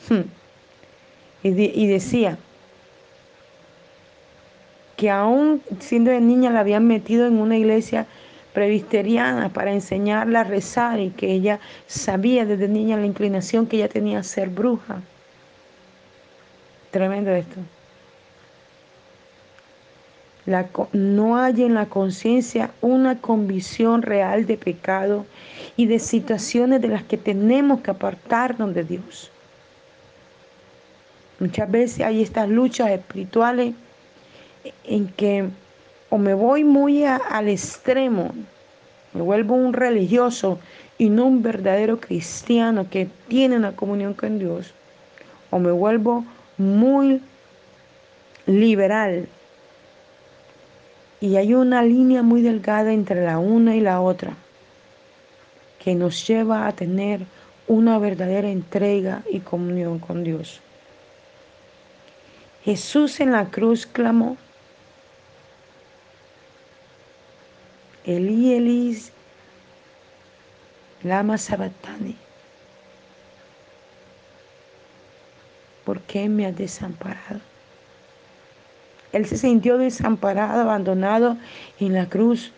Y, 1.42 1.48
y 1.50 1.86
decía, 1.86 2.38
que 4.98 5.10
aún 5.10 5.62
siendo 5.78 6.10
de 6.10 6.20
niña 6.20 6.50
la 6.50 6.60
habían 6.60 6.88
metido 6.88 7.28
en 7.28 7.38
una 7.38 7.56
iglesia 7.56 8.06
para 9.52 9.72
enseñarla 9.72 10.40
a 10.40 10.44
rezar 10.44 10.98
y 11.00 11.10
que 11.10 11.32
ella 11.32 11.60
sabía 11.86 12.44
desde 12.44 12.68
niña 12.68 12.96
la 12.96 13.06
inclinación 13.06 13.66
que 13.66 13.76
ella 13.76 13.88
tenía 13.88 14.18
a 14.18 14.22
ser 14.22 14.48
bruja. 14.48 15.00
Tremendo 16.90 17.30
esto. 17.30 17.60
no 20.92 21.36
hay 21.36 21.62
en 21.62 21.74
la 21.74 21.86
conciencia 21.86 22.70
una 22.80 23.20
convicción 23.20 24.02
real 24.02 24.46
de 24.46 24.56
pecado 24.56 25.26
y 25.76 25.86
de 25.86 25.98
situaciones 25.98 26.80
de 26.80 26.88
las 26.88 27.02
que 27.02 27.18
tenemos 27.18 27.80
que 27.82 27.90
apartarnos 27.90 28.74
de 28.74 28.84
Dios. 28.84 29.30
Muchas 31.38 31.70
veces 31.70 32.00
hay 32.00 32.22
estas 32.22 32.48
luchas 32.48 32.90
espirituales 32.90 33.74
en 34.84 35.08
que 35.08 35.48
o 36.10 36.18
me 36.18 36.34
voy 36.34 36.64
muy 36.64 37.04
al 37.04 37.48
extremo, 37.48 38.32
me 39.12 39.22
vuelvo 39.22 39.54
un 39.54 39.72
religioso 39.72 40.58
y 40.96 41.10
no 41.10 41.26
un 41.26 41.42
verdadero 41.42 42.00
cristiano 42.00 42.88
que 42.90 43.08
tiene 43.28 43.56
una 43.56 43.76
comunión 43.76 44.14
con 44.14 44.38
Dios, 44.38 44.72
o 45.50 45.58
me 45.58 45.70
vuelvo 45.70 46.24
muy 46.56 47.22
liberal. 48.46 49.28
Y 51.20 51.36
hay 51.36 51.54
una 51.54 51.82
línea 51.82 52.22
muy 52.22 52.42
delgada 52.42 52.92
entre 52.92 53.24
la 53.24 53.38
una 53.38 53.74
y 53.74 53.80
la 53.80 54.00
otra 54.00 54.34
que 55.78 55.94
nos 55.94 56.26
lleva 56.26 56.66
a 56.66 56.72
tener 56.72 57.20
una 57.66 57.98
verdadera 57.98 58.48
entrega 58.48 59.22
y 59.30 59.40
comunión 59.40 59.98
con 59.98 60.24
Dios. 60.24 60.60
Jesús 62.64 63.20
en 63.20 63.32
la 63.32 63.46
cruz 63.46 63.86
clamó, 63.86 64.36
Elí, 68.08 68.54
Elí, 68.54 68.98
lama 71.02 71.36
sabatani. 71.36 72.16
¿Por 75.84 76.00
qué 76.00 76.26
me 76.26 76.46
has 76.46 76.56
desamparado? 76.56 77.40
Él 79.12 79.26
se 79.26 79.36
sintió 79.36 79.76
desamparado, 79.76 80.62
abandonado 80.62 81.36
en 81.80 81.92
la 81.92 82.06
cruz. 82.06 82.50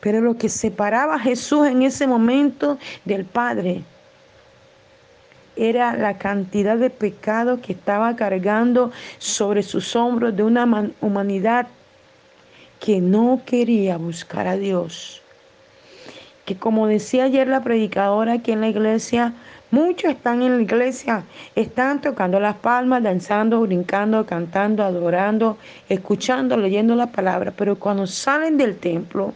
Pero 0.00 0.20
lo 0.20 0.36
que 0.36 0.48
separaba 0.48 1.14
a 1.14 1.20
Jesús 1.20 1.68
en 1.68 1.82
ese 1.82 2.08
momento 2.08 2.76
del 3.04 3.24
Padre 3.24 3.84
era 5.54 5.96
la 5.96 6.18
cantidad 6.18 6.76
de 6.76 6.90
pecado 6.90 7.60
que 7.60 7.74
estaba 7.74 8.16
cargando 8.16 8.90
sobre 9.18 9.62
sus 9.62 9.94
hombros 9.94 10.36
de 10.36 10.42
una 10.42 10.90
humanidad 11.00 11.68
que 12.80 13.00
no 13.00 13.40
quería 13.44 13.96
buscar 13.96 14.46
a 14.46 14.56
Dios. 14.56 15.22
Que 16.44 16.56
como 16.56 16.86
decía 16.86 17.24
ayer 17.24 17.48
la 17.48 17.62
predicadora 17.62 18.34
aquí 18.34 18.52
en 18.52 18.60
la 18.60 18.68
iglesia, 18.68 19.32
muchos 19.70 20.12
están 20.12 20.42
en 20.42 20.56
la 20.56 20.62
iglesia, 20.62 21.24
están 21.54 22.00
tocando 22.00 22.38
las 22.38 22.56
palmas, 22.56 23.02
danzando, 23.02 23.60
brincando, 23.60 24.24
cantando, 24.26 24.84
adorando, 24.84 25.58
escuchando, 25.88 26.56
leyendo 26.56 26.94
la 26.94 27.10
palabra, 27.10 27.52
pero 27.56 27.76
cuando 27.76 28.06
salen 28.06 28.56
del 28.56 28.76
templo, 28.76 29.34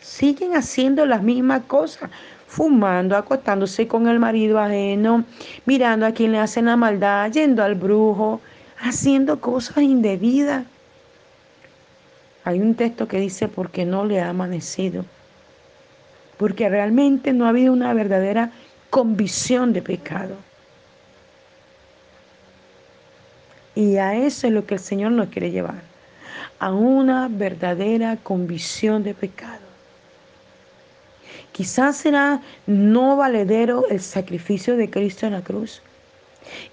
siguen 0.00 0.56
haciendo 0.56 1.06
las 1.06 1.22
mismas 1.22 1.62
cosas, 1.66 2.10
fumando, 2.46 3.16
acostándose 3.16 3.88
con 3.88 4.06
el 4.06 4.18
marido 4.18 4.60
ajeno, 4.60 5.24
mirando 5.66 6.06
a 6.06 6.12
quien 6.12 6.32
le 6.32 6.38
hacen 6.38 6.66
la 6.66 6.76
maldad, 6.76 7.30
yendo 7.32 7.62
al 7.62 7.74
brujo, 7.74 8.40
haciendo 8.80 9.40
cosas 9.40 9.78
indebidas. 9.78 10.64
Hay 12.44 12.60
un 12.60 12.74
texto 12.74 13.08
que 13.08 13.18
dice 13.18 13.48
porque 13.48 13.84
no 13.86 14.04
le 14.04 14.20
ha 14.20 14.28
amanecido, 14.28 15.04
porque 16.36 16.68
realmente 16.68 17.32
no 17.32 17.46
ha 17.46 17.50
habido 17.50 17.72
una 17.72 17.94
verdadera 17.94 18.50
convicción 18.90 19.72
de 19.72 19.82
pecado. 19.82 20.36
Y 23.74 23.96
a 23.96 24.14
eso 24.14 24.46
es 24.46 24.52
lo 24.52 24.66
que 24.66 24.74
el 24.74 24.80
Señor 24.80 25.12
nos 25.12 25.30
quiere 25.30 25.50
llevar, 25.50 25.82
a 26.58 26.72
una 26.72 27.28
verdadera 27.28 28.16
convicción 28.22 29.02
de 29.02 29.14
pecado. 29.14 29.64
Quizás 31.52 31.96
será 31.96 32.40
no 32.66 33.16
valedero 33.16 33.88
el 33.88 34.00
sacrificio 34.00 34.76
de 34.76 34.90
Cristo 34.90 35.26
en 35.26 35.32
la 35.32 35.42
cruz. 35.42 35.82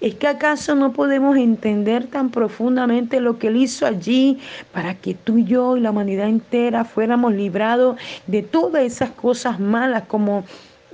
¿Es 0.00 0.14
que 0.14 0.28
acaso 0.28 0.74
no 0.74 0.92
podemos 0.92 1.36
entender 1.36 2.06
tan 2.06 2.30
profundamente 2.30 3.20
lo 3.20 3.38
que 3.38 3.48
Él 3.48 3.56
hizo 3.56 3.86
allí 3.86 4.38
para 4.72 4.94
que 4.94 5.14
tú 5.14 5.38
y 5.38 5.44
yo 5.44 5.76
y 5.76 5.80
la 5.80 5.90
humanidad 5.90 6.28
entera 6.28 6.84
fuéramos 6.84 7.32
librados 7.32 7.96
de 8.26 8.42
todas 8.42 8.84
esas 8.84 9.10
cosas 9.10 9.58
malas 9.60 10.04
como 10.06 10.44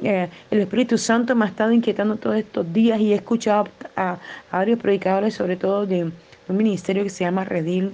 eh, 0.02 0.28
el 0.50 0.61
Espíritu 0.61 0.97
Santo 0.97 1.35
me 1.35 1.44
ha 1.44 1.49
estado 1.49 1.73
inquietando 1.73 2.16
todos 2.16 2.37
estos 2.37 2.73
días 2.73 3.00
y 3.00 3.12
he 3.12 3.16
escuchado 3.16 3.68
a, 3.97 4.18
varios 4.52 4.78
predicadores, 4.78 5.35
sobre 5.35 5.56
todo 5.56 5.87
de 5.87 6.04
un 6.04 6.56
ministerio 6.56 7.02
que 7.02 7.11
se 7.11 7.25
llama 7.25 7.44
Redil, 7.44 7.92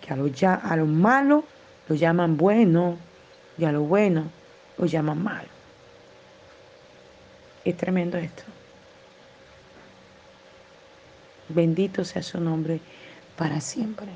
que 0.00 0.12
a 0.12 0.16
lo, 0.16 0.28
ya, 0.28 0.54
a 0.54 0.76
lo 0.76 0.86
malo 0.86 1.44
lo 1.88 1.96
llaman 1.96 2.36
bueno 2.36 2.96
y 3.58 3.64
a 3.64 3.72
lo 3.72 3.82
bueno 3.82 4.24
lo 4.78 4.86
llaman 4.86 5.22
mal. 5.22 5.46
Es 7.64 7.76
tremendo 7.76 8.16
esto. 8.16 8.44
Bendito 11.48 12.04
sea 12.04 12.22
su 12.22 12.40
nombre 12.40 12.80
para 13.36 13.60
siempre. 13.60 14.08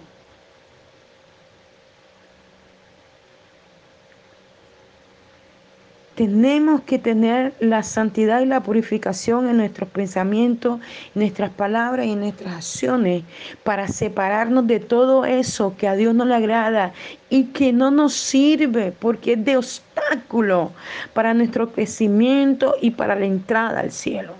Tenemos 6.17 6.83
que 6.83 6.99
tener 6.99 7.55
la 7.61 7.83
santidad 7.83 8.43
y 8.43 8.45
la 8.45 8.63
purificación 8.63 9.49
en 9.49 9.57
nuestros 9.57 9.89
pensamientos, 9.89 10.79
en 11.15 11.23
nuestras 11.23 11.51
palabras 11.51 12.05
y 12.05 12.13
en 12.13 12.21
nuestras 12.21 12.57
acciones 12.57 13.23
para 13.65 13.89
separarnos 13.89 14.67
de 14.67 14.81
todo 14.81 15.25
eso 15.25 15.77
que 15.79 15.89
a 15.89 15.95
Dios 15.95 16.15
no 16.15 16.27
le 16.27 16.35
agrada 16.35 16.93
y 17.31 17.45
que 17.45 17.73
no 17.73 17.91
nos 17.91 18.13
sirve 18.13 18.93
porque 18.93 19.33
es 19.33 19.45
de 19.47 19.57
obstáculo 19.57 20.73
para 21.15 21.33
nuestro 21.33 21.73
crecimiento 21.73 22.75
y 22.83 22.91
para 22.91 23.15
la 23.15 23.25
entrada 23.25 23.81
al 23.81 23.91
cielo. 23.91 24.35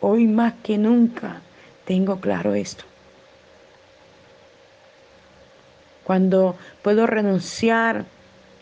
Hoy 0.00 0.28
más 0.28 0.54
que 0.62 0.78
nunca 0.78 1.40
tengo 1.90 2.20
claro 2.20 2.54
esto. 2.54 2.84
Cuando 6.04 6.54
puedo 6.82 7.04
renunciar 7.08 8.04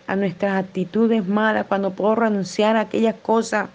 a 0.06 0.16
nuestras 0.16 0.64
actitudes 0.64 1.28
malas, 1.28 1.66
cuando 1.66 1.90
puedo 1.90 2.14
renunciar 2.14 2.76
a 2.76 2.80
aquellas 2.80 3.16
cosas 3.16 3.68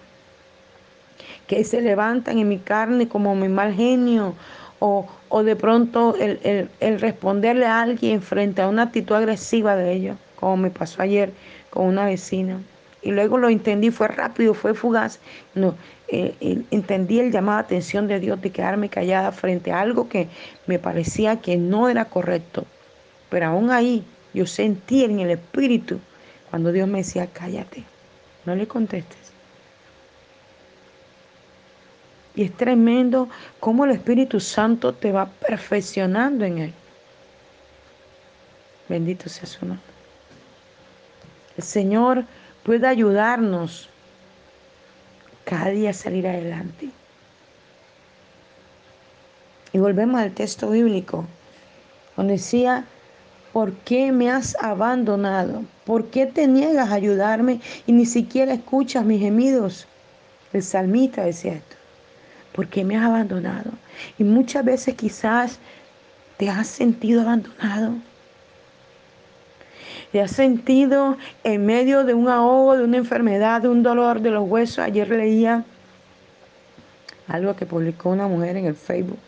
que 1.46 1.62
se 1.62 1.80
levantan 1.82 2.40
en 2.40 2.48
mi 2.48 2.58
carne 2.58 3.06
como 3.06 3.36
mi 3.36 3.46
mal 3.46 3.72
genio, 3.72 4.34
o, 4.80 5.06
de 5.44 5.54
pronto 5.54 6.16
el, 6.18 6.68
el, 6.80 7.00
responderle 7.00 7.66
a 7.66 7.80
alguien 7.80 8.22
frente 8.22 8.60
a 8.60 8.66
una 8.66 8.82
actitud 8.82 9.14
agresiva 9.14 9.76
de 9.76 9.92
ellos, 9.92 10.16
como 10.34 10.56
me 10.56 10.70
pasó 10.70 11.00
ayer 11.00 11.32
con 11.70 11.86
una 11.86 12.06
vecina. 12.06 12.60
Y 13.02 13.12
luego 13.12 13.38
lo 13.38 13.48
entendí, 13.48 13.92
fue 13.92 14.08
rápido, 14.08 14.52
fue 14.52 14.74
fugaz. 14.74 15.20
No, 15.54 15.76
entendí 16.70 17.20
el 17.20 17.32
llamado 17.32 17.58
a 17.58 17.62
atención 17.62 18.06
de 18.08 18.20
Dios 18.20 18.40
de 18.40 18.50
quedarme 18.50 18.88
callada 18.88 19.32
frente 19.32 19.72
a 19.72 19.80
algo 19.80 20.08
que 20.08 20.28
me 20.66 20.78
parecía 20.78 21.40
que 21.40 21.56
no 21.56 21.88
era 21.88 22.04
correcto. 22.04 22.64
Pero 23.30 23.46
aún 23.46 23.70
ahí 23.70 24.04
yo 24.32 24.46
sentí 24.46 25.04
en 25.04 25.20
el 25.20 25.30
espíritu 25.30 25.98
cuando 26.50 26.72
Dios 26.72 26.86
me 26.88 26.98
decía, 26.98 27.26
cállate, 27.26 27.84
no 28.44 28.54
le 28.54 28.66
contestes. 28.66 29.32
Y 32.36 32.42
es 32.42 32.52
tremendo 32.56 33.28
cómo 33.60 33.84
el 33.84 33.92
Espíritu 33.92 34.40
Santo 34.40 34.92
te 34.92 35.12
va 35.12 35.26
perfeccionando 35.26 36.44
en 36.44 36.58
él. 36.58 36.72
Bendito 38.88 39.28
sea 39.28 39.46
su 39.46 39.64
nombre. 39.64 39.84
El 41.56 41.62
Señor 41.62 42.24
puede 42.64 42.86
ayudarnos 42.88 43.88
cada 45.44 45.70
día 45.70 45.92
salir 45.92 46.26
adelante. 46.26 46.90
Y 49.72 49.78
volvemos 49.78 50.20
al 50.20 50.32
texto 50.32 50.70
bíblico, 50.70 51.24
donde 52.16 52.34
decía, 52.34 52.84
¿por 53.52 53.72
qué 53.72 54.12
me 54.12 54.30
has 54.30 54.56
abandonado? 54.60 55.64
¿Por 55.84 56.06
qué 56.06 56.26
te 56.26 56.46
niegas 56.46 56.90
a 56.90 56.94
ayudarme 56.94 57.60
y 57.86 57.92
ni 57.92 58.06
siquiera 58.06 58.54
escuchas 58.54 59.04
mis 59.04 59.20
gemidos? 59.20 59.86
El 60.52 60.62
salmista 60.62 61.24
decía 61.24 61.54
esto. 61.54 61.76
¿Por 62.52 62.68
qué 62.68 62.84
me 62.84 62.96
has 62.96 63.04
abandonado? 63.04 63.72
Y 64.16 64.22
muchas 64.22 64.64
veces 64.64 64.94
quizás 64.94 65.58
te 66.36 66.48
has 66.48 66.68
sentido 66.68 67.22
abandonado. 67.22 67.94
Te 70.14 70.20
has 70.20 70.30
sentido 70.30 71.16
en 71.42 71.66
medio 71.66 72.04
de 72.04 72.14
un 72.14 72.28
ahogo, 72.28 72.76
de 72.76 72.84
una 72.84 72.98
enfermedad, 72.98 73.62
de 73.62 73.68
un 73.68 73.82
dolor 73.82 74.20
de 74.20 74.30
los 74.30 74.48
huesos. 74.48 74.78
Ayer 74.78 75.08
leía 75.08 75.64
algo 77.26 77.56
que 77.56 77.66
publicó 77.66 78.10
una 78.10 78.28
mujer 78.28 78.56
en 78.56 78.66
el 78.66 78.76
Facebook, 78.76 79.18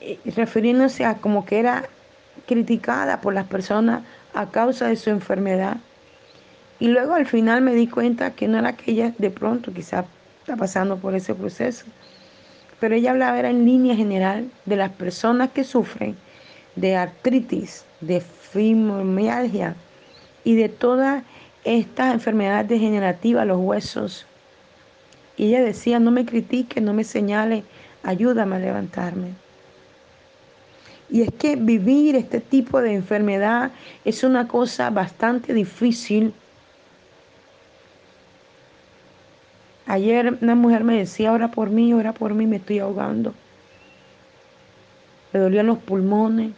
eh, 0.00 0.18
refiriéndose 0.34 1.04
a 1.04 1.18
como 1.18 1.46
que 1.46 1.60
era 1.60 1.84
criticada 2.48 3.20
por 3.20 3.32
las 3.32 3.46
personas 3.46 4.02
a 4.34 4.50
causa 4.50 4.88
de 4.88 4.96
su 4.96 5.10
enfermedad. 5.10 5.76
Y 6.80 6.88
luego 6.88 7.14
al 7.14 7.26
final 7.26 7.62
me 7.62 7.74
di 7.74 7.86
cuenta 7.86 8.32
que 8.32 8.48
no 8.48 8.58
era 8.58 8.72
que 8.72 8.90
ella 8.90 9.12
de 9.18 9.30
pronto 9.30 9.72
quizá 9.72 10.04
está 10.40 10.56
pasando 10.56 10.96
por 10.96 11.14
ese 11.14 11.32
proceso. 11.32 11.86
Pero 12.80 12.96
ella 12.96 13.12
hablaba 13.12 13.38
era 13.38 13.50
en 13.50 13.66
línea 13.66 13.94
general 13.94 14.50
de 14.64 14.74
las 14.74 14.90
personas 14.90 15.50
que 15.52 15.62
sufren 15.62 16.16
de 16.74 16.96
artritis, 16.96 17.84
de 18.00 18.20
fibromialgia 18.52 19.74
y 20.44 20.54
de 20.54 20.68
todas 20.68 21.24
estas 21.64 22.14
enfermedades 22.14 22.68
degenerativas, 22.68 23.46
los 23.46 23.58
huesos. 23.58 24.26
Y 25.36 25.48
ella 25.48 25.62
decía, 25.62 25.98
no 25.98 26.10
me 26.10 26.24
critique, 26.24 26.80
no 26.80 26.94
me 26.94 27.04
señale, 27.04 27.64
ayúdame 28.02 28.56
a 28.56 28.58
levantarme. 28.60 29.28
Y 31.10 31.22
es 31.22 31.32
que 31.34 31.56
vivir 31.56 32.16
este 32.16 32.40
tipo 32.40 32.80
de 32.80 32.94
enfermedad 32.94 33.70
es 34.04 34.24
una 34.24 34.48
cosa 34.48 34.90
bastante 34.90 35.52
difícil. 35.52 36.32
Ayer 39.86 40.38
una 40.40 40.54
mujer 40.54 40.82
me 40.82 40.96
decía, 40.96 41.32
ora 41.32 41.50
por 41.50 41.70
mí, 41.70 41.92
ora 41.92 42.12
por 42.12 42.34
mí, 42.34 42.46
me 42.46 42.56
estoy 42.56 42.80
ahogando. 42.80 43.34
Le 45.32 45.40
dolían 45.40 45.66
los 45.66 45.78
pulmones, 45.78 46.52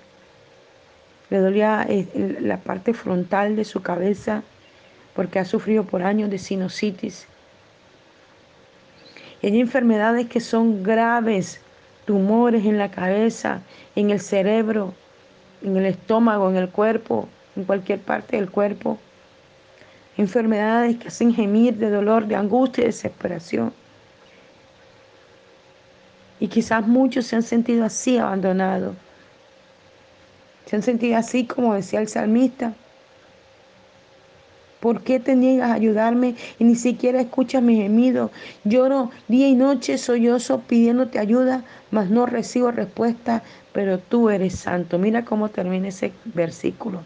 le 1.31 1.39
dolía 1.39 1.85
eh, 1.89 2.39
la 2.41 2.59
parte 2.59 2.95
frontal 2.95 3.57
de 3.57 3.65
su 3.65 3.83
cabeza 3.83 4.43
porque 5.15 5.39
ha 5.39 5.45
sufrido 5.45 5.85
por 5.85 6.03
años 6.03 6.31
de 6.31 6.39
sinusitis. 6.39 7.27
Hay 9.43 9.61
enfermedades 9.61 10.29
que 10.29 10.41
son 10.41 10.83
graves, 10.83 11.61
tumores 12.05 12.65
en 12.65 12.79
la 12.79 12.91
cabeza, 12.91 13.61
en 13.95 14.11
el 14.11 14.21
cerebro, 14.21 14.95
en 15.63 15.77
el 15.77 15.87
estómago, 15.87 16.51
en 16.51 16.57
el 16.57 16.69
cuerpo, 16.69 17.29
en 17.57 17.65
cualquier 17.65 18.01
parte 18.01 18.37
del 18.37 18.51
cuerpo. 18.51 18.99
Enfermedades 20.17 20.97
que 20.97 21.09
hacen 21.09 21.35
gemir 21.35 21.77
de 21.77 21.91
dolor, 21.91 22.27
de 22.27 22.35
angustia 22.35 22.83
y 22.83 22.87
desesperación. 22.87 23.73
Y 26.41 26.49
quizás 26.49 26.87
muchos 26.87 27.27
se 27.27 27.37
han 27.37 27.43
sentido 27.43 27.85
así 27.85 28.19
abandonados. 28.19 28.95
Se 30.69 30.77
han 30.77 30.83
sentido 30.83 31.17
así 31.17 31.47
como 31.47 31.75
decía 31.75 31.99
el 31.99 32.09
salmista. 32.09 32.75
¿Por 34.81 35.01
qué 35.01 35.19
te 35.19 35.35
niegas 35.35 35.71
a 35.71 35.75
ayudarme 35.75 36.35
y 36.59 36.65
ni 36.65 36.75
siquiera 36.75 37.23
escuchas 37.23 37.63
mi 37.63 37.77
gemido? 37.77 38.31
Lloro 38.65 39.11
día 39.29 39.49
y 39.49 39.55
noche 39.55 39.97
sollozo 39.97 40.61
pidiéndote 40.61 41.19
ayuda, 41.19 41.65
mas 41.91 42.11
no 42.11 42.27
recibo 42.27 42.71
respuesta, 42.71 43.43
pero 43.73 43.99
tú 43.99 44.29
eres 44.29 44.57
santo. 44.57 44.99
Mira 44.99 45.25
cómo 45.25 45.49
termina 45.49 45.89
ese 45.89 46.13
versículo. 46.27 47.03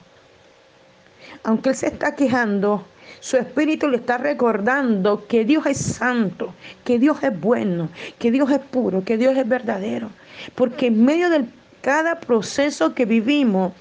Aunque 1.45 1.69
él 1.69 1.77
se 1.77 1.87
está 1.87 2.17
quejando, 2.17 2.85
su 3.21 3.37
espíritu 3.37 3.89
le 3.89 3.99
está 3.99 4.19
recordando 4.19 5.25
que 5.29 5.45
Dios 5.45 5.67
es 5.67 5.79
santo, 5.79 6.53
que 6.85 6.99
Dios 6.99 7.23
es 7.23 7.41
bueno, 7.41 7.91
que 8.19 8.33
Dios 8.33 8.51
es 8.51 8.59
puro, 8.59 9.05
que 9.05 9.17
Dios 9.17 9.37
es 9.37 9.49
verdadero. 9.49 10.11
Porque 10.57 10.89
en 10.89 11.05
medio 11.05 11.31
de 11.31 11.45
cada 11.83 12.21
proceso 12.21 12.95
que 12.95 13.05
vivimos, 13.05 13.73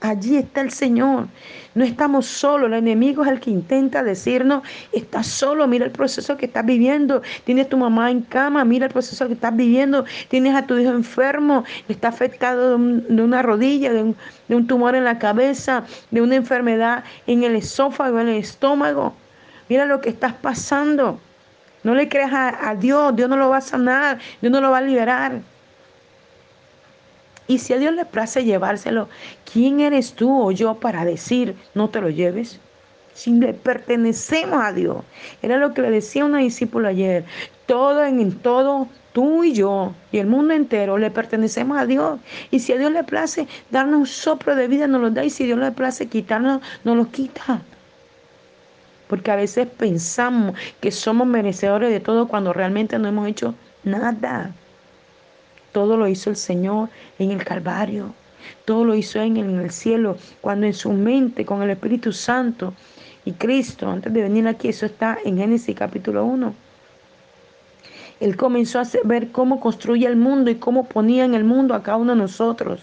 Allí 0.00 0.38
está 0.38 0.62
el 0.62 0.70
Señor. 0.70 1.28
No 1.74 1.84
estamos 1.84 2.26
solos. 2.26 2.68
El 2.68 2.74
enemigo 2.74 3.22
es 3.22 3.30
el 3.30 3.40
que 3.40 3.50
intenta 3.50 4.02
decirnos, 4.02 4.62
estás 4.92 5.26
solo, 5.26 5.66
mira 5.68 5.84
el 5.84 5.90
proceso 5.90 6.36
que 6.38 6.46
estás 6.46 6.64
viviendo. 6.64 7.20
Tienes 7.44 7.68
tu 7.68 7.76
mamá 7.76 8.10
en 8.10 8.22
cama, 8.22 8.64
mira 8.64 8.86
el 8.86 8.92
proceso 8.92 9.26
que 9.26 9.34
estás 9.34 9.54
viviendo. 9.54 10.06
Tienes 10.28 10.54
a 10.56 10.66
tu 10.66 10.78
hijo 10.78 10.90
enfermo, 10.90 11.64
está 11.88 12.08
afectado 12.08 12.78
de, 12.78 13.22
una 13.22 13.42
rodilla, 13.42 13.92
de 13.92 14.14
un, 14.48 14.66
tumor 14.66 14.94
en 14.94 15.04
la 15.04 15.18
cabeza, 15.18 15.84
de 16.10 16.22
una 16.22 16.36
enfermedad 16.36 17.04
en 17.26 17.44
el 17.44 17.54
esófago, 17.54 18.20
en 18.20 18.28
el 18.28 18.36
estómago. 18.36 19.14
Mira 19.68 19.84
lo 19.84 20.00
que 20.00 20.08
estás 20.08 20.32
pasando. 20.32 21.20
No 21.82 21.94
le 21.94 22.08
creas 22.08 22.32
a 22.32 22.74
Dios, 22.74 23.14
Dios 23.16 23.28
no 23.28 23.36
lo 23.36 23.50
va 23.50 23.58
a 23.58 23.62
sanar, 23.62 24.18
Dios 24.40 24.50
no 24.52 24.60
lo 24.60 24.70
va 24.70 24.78
a 24.78 24.82
liberar. 24.82 25.40
Y 27.50 27.58
si 27.58 27.72
a 27.72 27.78
Dios 27.78 27.92
le 27.94 28.04
place 28.04 28.44
llevárselo, 28.44 29.08
¿quién 29.52 29.80
eres 29.80 30.12
tú 30.12 30.40
o 30.40 30.52
yo 30.52 30.76
para 30.76 31.04
decir 31.04 31.56
no 31.74 31.90
te 31.90 32.00
lo 32.00 32.08
lleves? 32.08 32.60
Si 33.12 33.32
le 33.32 33.54
pertenecemos 33.54 34.62
a 34.62 34.72
Dios. 34.72 34.98
Era 35.42 35.56
lo 35.56 35.74
que 35.74 35.82
le 35.82 35.90
decía 35.90 36.24
una 36.24 36.38
discípula 36.38 36.90
ayer. 36.90 37.24
Todo 37.66 38.04
en 38.04 38.38
todo, 38.38 38.86
tú 39.12 39.42
y 39.42 39.52
yo 39.52 39.92
y 40.12 40.18
el 40.18 40.28
mundo 40.28 40.54
entero 40.54 40.96
le 40.96 41.10
pertenecemos 41.10 41.76
a 41.76 41.86
Dios. 41.86 42.20
Y 42.52 42.60
si 42.60 42.72
a 42.72 42.78
Dios 42.78 42.92
le 42.92 43.02
place 43.02 43.48
darnos 43.72 43.98
un 43.98 44.06
soplo 44.06 44.54
de 44.54 44.68
vida, 44.68 44.86
nos 44.86 45.00
lo 45.00 45.10
da. 45.10 45.24
Y 45.24 45.30
si 45.30 45.44
Dios 45.44 45.58
le 45.58 45.72
place 45.72 46.06
quitarnos, 46.06 46.62
nos 46.84 46.96
lo 46.96 47.10
quita. 47.10 47.62
Porque 49.08 49.32
a 49.32 49.34
veces 49.34 49.66
pensamos 49.66 50.54
que 50.80 50.92
somos 50.92 51.26
merecedores 51.26 51.90
de 51.90 51.98
todo 51.98 52.28
cuando 52.28 52.52
realmente 52.52 52.96
no 52.96 53.08
hemos 53.08 53.26
hecho 53.26 53.56
nada. 53.82 54.52
Todo 55.72 55.96
lo 55.96 56.08
hizo 56.08 56.30
el 56.30 56.36
Señor 56.36 56.88
en 57.18 57.30
el 57.30 57.44
Calvario. 57.44 58.14
Todo 58.64 58.84
lo 58.84 58.94
hizo 58.94 59.20
en 59.20 59.36
el 59.36 59.70
cielo, 59.70 60.16
cuando 60.40 60.66
en 60.66 60.74
su 60.74 60.92
mente, 60.92 61.44
con 61.44 61.62
el 61.62 61.70
Espíritu 61.70 62.12
Santo 62.12 62.74
y 63.24 63.32
Cristo, 63.32 63.88
antes 63.88 64.12
de 64.12 64.22
venir 64.22 64.48
aquí, 64.48 64.68
eso 64.68 64.86
está 64.86 65.18
en 65.24 65.36
Génesis 65.38 65.76
capítulo 65.76 66.24
1. 66.24 66.54
Él 68.20 68.36
comenzó 68.36 68.80
a 68.80 68.84
ver 69.04 69.30
cómo 69.30 69.60
construye 69.60 70.06
el 70.06 70.16
mundo 70.16 70.50
y 70.50 70.56
cómo 70.56 70.84
ponía 70.84 71.24
en 71.24 71.34
el 71.34 71.44
mundo 71.44 71.74
a 71.74 71.82
cada 71.82 71.96
uno 71.96 72.12
de 72.12 72.18
nosotros. 72.18 72.80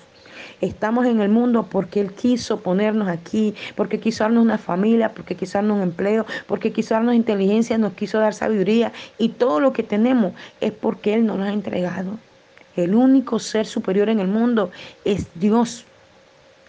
Estamos 0.62 1.06
en 1.06 1.22
el 1.22 1.30
mundo 1.30 1.68
porque 1.70 2.02
Él 2.02 2.14
quiso 2.14 2.62
ponernos 2.62 3.08
aquí, 3.08 3.54
porque 3.76 4.00
quiso 4.00 4.24
darnos 4.24 4.44
una 4.44 4.58
familia, 4.58 5.14
porque 5.14 5.36
quiso 5.36 5.60
darnos 5.60 5.84
empleo, 5.84 6.26
porque 6.48 6.72
quiso 6.72 6.96
darnos 6.96 7.14
inteligencia, 7.14 7.78
nos 7.78 7.94
quiso 7.94 8.20
dar 8.20 8.34
sabiduría 8.34 8.92
y 9.20 9.30
todo 9.30 9.60
lo 9.60 9.74
que 9.74 9.84
tenemos 9.84 10.34
es 10.60 10.72
porque 10.72 11.14
Él 11.14 11.28
nos 11.28 11.38
lo 11.38 11.44
ha 11.44 11.54
entregado. 11.54 12.18
El 12.78 12.94
único 12.94 13.40
ser 13.40 13.66
superior 13.66 14.08
en 14.08 14.20
el 14.20 14.28
mundo 14.28 14.72
es 15.04 15.28
Dios. 15.36 15.84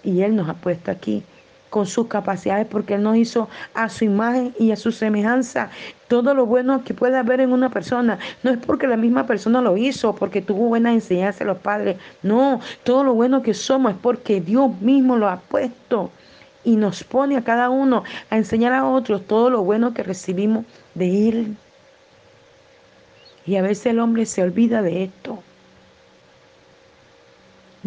Y 0.03 0.23
Él 0.23 0.35
nos 0.35 0.49
ha 0.49 0.55
puesto 0.55 0.91
aquí 0.91 1.23
con 1.69 1.87
sus 1.87 2.07
capacidades 2.07 2.67
porque 2.67 2.95
Él 2.95 3.03
nos 3.03 3.17
hizo 3.17 3.49
a 3.75 3.91
su 3.91 4.05
imagen 4.05 4.55
y 4.59 4.73
a 4.73 4.77
su 4.77 4.91
semejanza. 4.91 5.71
Todo 6.09 6.33
lo 6.33 6.47
bueno 6.47 6.83
que 6.83 6.95
puede 6.95 7.19
haber 7.19 7.41
en 7.41 7.53
una 7.53 7.69
persona 7.69 8.19
no 8.43 8.51
es 8.51 8.59
porque 8.59 8.87
la 8.87 8.97
misma 8.97 9.27
persona 9.27 9.61
lo 9.61 9.77
hizo, 9.77 10.15
porque 10.15 10.41
tuvo 10.41 10.69
buena 10.69 10.95
enseñanza 10.95 11.45
a 11.45 11.47
los 11.47 11.59
padres. 11.59 11.99
No, 12.23 12.61
todo 12.85 13.05
lo 13.05 13.13
bueno 13.13 13.43
que 13.43 13.53
somos 13.53 13.93
es 13.93 13.99
porque 14.01 14.41
Dios 14.41 14.81
mismo 14.81 15.17
lo 15.17 15.29
ha 15.29 15.37
puesto 15.41 16.11
y 16.65 16.77
nos 16.77 17.05
pone 17.05 17.37
a 17.37 17.45
cada 17.45 17.69
uno 17.69 18.05
a 18.31 18.37
enseñar 18.39 18.73
a 18.73 18.87
otros 18.87 19.27
todo 19.27 19.51
lo 19.51 19.63
bueno 19.63 19.93
que 19.93 20.03
recibimos 20.03 20.65
de 20.95 21.29
Él. 21.29 21.57
Y 23.47 23.57
a 23.57 23.63
veces 23.63 23.87
el 23.87 24.01
hombre 24.01 24.27
se 24.27 24.43
olvida 24.43 24.83
de 24.83 25.05
esto. 25.05 25.43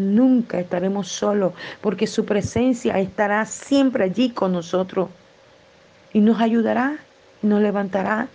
Nunca 0.02 0.60
estaremos 0.60 1.08
solos 1.08 1.54
porque 1.80 2.08
su 2.08 2.26
presencia 2.26 2.98
estará 2.98 3.46
siempre 3.46 4.04
allí 4.04 4.32
con 4.32 4.52
nosotros 4.52 5.10
y 6.12 6.20
nos 6.20 6.42
ayudará, 6.42 6.98
nos 7.42 7.62
levantará. 7.62 8.28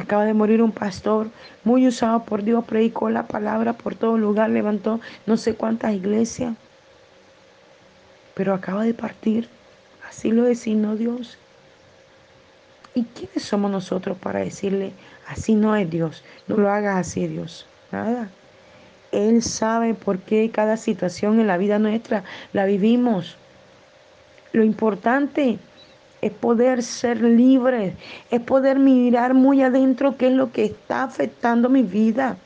Acaba 0.00 0.24
de 0.24 0.34
morir 0.34 0.62
un 0.62 0.72
pastor 0.72 1.28
muy 1.64 1.86
usado 1.86 2.24
por 2.24 2.42
Dios, 2.42 2.64
predicó 2.64 3.10
la 3.10 3.26
palabra 3.26 3.74
por 3.74 3.94
todo 3.94 4.16
lugar, 4.16 4.50
levantó 4.50 5.00
no 5.26 5.36
sé 5.36 5.54
cuántas 5.54 5.92
iglesias, 5.92 6.54
pero 8.34 8.54
acaba 8.54 8.84
de 8.84 8.94
partir. 8.94 9.48
Así 10.08 10.30
lo 10.30 10.44
designó 10.44 10.96
Dios. 10.96 11.36
¿Y 12.94 13.04
quiénes 13.04 13.42
somos 13.42 13.70
nosotros 13.70 14.16
para 14.16 14.40
decirle, 14.40 14.92
así 15.26 15.54
no 15.54 15.76
es 15.76 15.90
Dios, 15.90 16.24
no 16.46 16.56
lo 16.56 16.70
hagas 16.70 16.96
así 16.96 17.26
Dios? 17.26 17.66
Nada. 17.92 18.30
Él 19.12 19.42
sabe 19.42 19.94
por 19.94 20.18
qué 20.18 20.50
cada 20.50 20.76
situación 20.76 21.40
en 21.40 21.46
la 21.46 21.56
vida 21.56 21.78
nuestra 21.78 22.24
la 22.52 22.66
vivimos. 22.66 23.36
Lo 24.52 24.62
importante 24.64 25.58
es 26.20 26.32
poder 26.32 26.82
ser 26.82 27.22
libre, 27.22 27.96
es 28.30 28.40
poder 28.40 28.78
mirar 28.78 29.34
muy 29.34 29.62
adentro 29.62 30.16
qué 30.16 30.28
es 30.28 30.32
lo 30.32 30.52
que 30.52 30.64
está 30.64 31.04
afectando 31.04 31.68
mi 31.68 31.82
vida, 31.82 32.36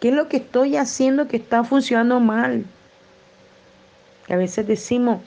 qué 0.00 0.08
es 0.08 0.14
lo 0.14 0.28
que 0.28 0.38
estoy 0.38 0.76
haciendo 0.76 1.28
que 1.28 1.36
está 1.36 1.62
funcionando 1.64 2.20
mal. 2.20 2.64
a 4.28 4.34
veces 4.34 4.66
decimos, 4.66 5.20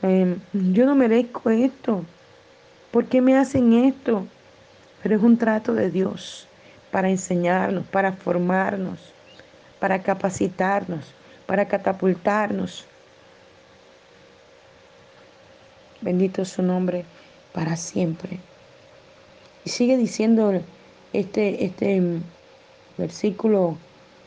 em, 0.00 0.40
yo 0.54 0.86
no 0.86 0.94
merezco 0.94 1.50
esto, 1.50 2.04
¿por 2.90 3.04
qué 3.06 3.20
me 3.20 3.36
hacen 3.36 3.74
esto? 3.74 4.26
Pero 5.02 5.16
es 5.16 5.22
un 5.22 5.36
trato 5.36 5.74
de 5.74 5.90
Dios 5.90 6.48
para 6.92 7.10
enseñarnos, 7.10 7.84
para 7.86 8.12
formarnos, 8.12 9.00
para 9.80 10.00
capacitarnos, 10.02 11.12
para 11.46 11.66
catapultarnos. 11.66 12.84
Bendito 16.02 16.44
su 16.44 16.62
nombre 16.62 17.04
para 17.52 17.76
siempre. 17.76 18.38
Y 19.64 19.70
sigue 19.70 19.96
diciendo 19.96 20.52
este, 21.12 21.64
este 21.64 22.00
versículo 22.98 23.76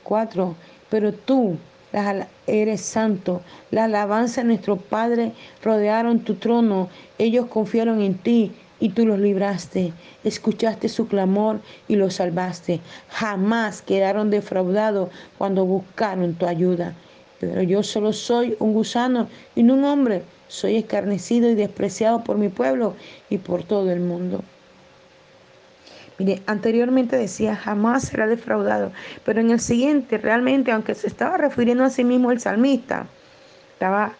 4, 0.03 0.55
pero 0.89 1.13
tú 1.13 1.57
eres 2.47 2.81
santo, 2.81 3.41
la 3.71 3.85
alabanza 3.85 4.41
de 4.41 4.47
nuestro 4.47 4.75
Padre 4.75 5.31
rodearon 5.63 6.19
tu 6.19 6.35
trono, 6.35 6.89
ellos 7.17 7.45
confiaron 7.47 8.01
en 8.01 8.17
ti, 8.17 8.51
y 8.79 8.89
tú 8.89 9.05
los 9.05 9.19
libraste. 9.19 9.93
Escuchaste 10.23 10.89
su 10.89 11.07
clamor 11.07 11.59
y 11.87 11.95
los 11.95 12.15
salvaste. 12.15 12.81
Jamás 13.09 13.81
quedaron 13.81 14.29
defraudados 14.29 15.09
cuando 15.37 15.65
buscaron 15.65 16.33
tu 16.35 16.45
ayuda. 16.45 16.93
Pero 17.39 17.61
yo 17.61 17.83
solo 17.83 18.13
soy 18.13 18.55
un 18.59 18.73
gusano 18.73 19.27
y 19.55 19.63
no 19.63 19.75
un 19.75 19.85
hombre. 19.85 20.23
Soy 20.47 20.77
escarnecido 20.77 21.49
y 21.49 21.55
despreciado 21.55 22.23
por 22.23 22.37
mi 22.37 22.49
pueblo 22.49 22.95
y 23.29 23.37
por 23.37 23.63
todo 23.63 23.91
el 23.91 23.99
mundo. 23.99 24.43
Mire, 26.17 26.41
anteriormente 26.45 27.17
decía, 27.17 27.57
jamás 27.57 28.03
será 28.03 28.25
defraudado, 28.25 28.93
pero 29.25 29.41
en 29.41 29.51
el 29.51 29.59
siguiente, 29.59 30.17
realmente, 30.17 30.71
aunque 30.71 30.95
se 30.95 31.07
estaba 31.07 31.35
refiriendo 31.35 31.83
a 31.83 31.89
sí 31.89 32.05
mismo 32.05 32.31
el 32.31 32.39
salmista, 32.39 33.07
estaba 33.73 34.13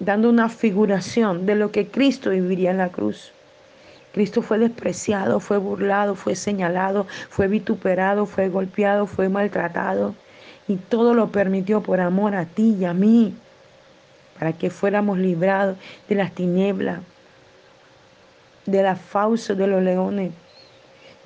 dando 0.00 0.28
una 0.28 0.50
figuración 0.50 1.46
de 1.46 1.54
lo 1.54 1.72
que 1.72 1.86
Cristo 1.86 2.28
viviría 2.28 2.72
en 2.72 2.78
la 2.78 2.90
cruz. 2.90 3.32
Cristo 4.18 4.42
fue 4.42 4.58
despreciado, 4.58 5.38
fue 5.38 5.58
burlado, 5.58 6.16
fue 6.16 6.34
señalado, 6.34 7.06
fue 7.30 7.46
vituperado, 7.46 8.26
fue 8.26 8.48
golpeado, 8.48 9.06
fue 9.06 9.28
maltratado. 9.28 10.16
Y 10.66 10.74
todo 10.74 11.14
lo 11.14 11.28
permitió 11.28 11.84
por 11.84 12.00
amor 12.00 12.34
a 12.34 12.44
ti 12.44 12.76
y 12.80 12.84
a 12.84 12.92
mí, 12.92 13.36
para 14.36 14.54
que 14.54 14.70
fuéramos 14.70 15.18
librados 15.18 15.78
de 16.08 16.16
las 16.16 16.32
tinieblas, 16.32 16.98
de 18.66 18.82
la 18.82 18.96
fauce 18.96 19.54
de 19.54 19.68
los 19.68 19.84
leones, 19.84 20.32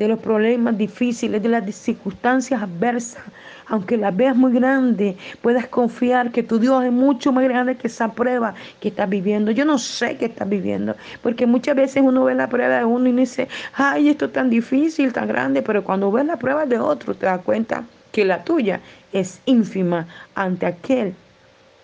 de 0.03 0.09
los 0.09 0.19
problemas 0.19 0.77
difíciles, 0.77 1.41
de 1.43 1.49
las 1.49 1.75
circunstancias 1.75 2.61
adversas, 2.61 3.23
aunque 3.67 3.97
las 3.97 4.15
veas 4.17 4.35
muy 4.35 4.53
grande, 4.53 5.17
puedas 5.41 5.67
confiar 5.69 6.33
que 6.33 6.43
tu 6.43 6.59
Dios 6.59 6.85
es 6.85 6.93
mucho 6.93 7.31
más 7.33 7.45
grande 7.45 7.77
que 7.77 7.87
esa 7.87 8.12
prueba 8.12 8.55
que 8.81 8.88
estás 8.88 9.09
viviendo. 9.09 9.53
Yo 9.53 9.65
no 9.65 9.79
sé 9.79 10.17
qué 10.17 10.25
estás 10.25 10.49
viviendo, 10.49 10.97
porque 11.23 11.47
muchas 11.47 11.77
veces 11.77 12.03
uno 12.05 12.25
ve 12.25 12.35
la 12.35 12.49
prueba 12.49 12.79
de 12.79 12.85
uno 12.85 13.09
y 13.09 13.12
dice, 13.12 13.49
ay, 13.75 14.09
esto 14.09 14.25
es 14.25 14.33
tan 14.33 14.51
difícil, 14.51 15.12
tan 15.12 15.29
grande, 15.29 15.62
pero 15.62 15.85
cuando 15.85 16.11
ves 16.11 16.27
la 16.27 16.37
prueba 16.37 16.67
de 16.67 16.79
otro 16.79 17.15
te 17.15 17.27
das 17.27 17.41
cuenta 17.43 17.85
que 18.11 18.25
la 18.25 18.43
tuya 18.43 18.81
es 19.12 19.41
ínfima 19.47 20.09
ante 20.35 20.67
aquel 20.67 21.15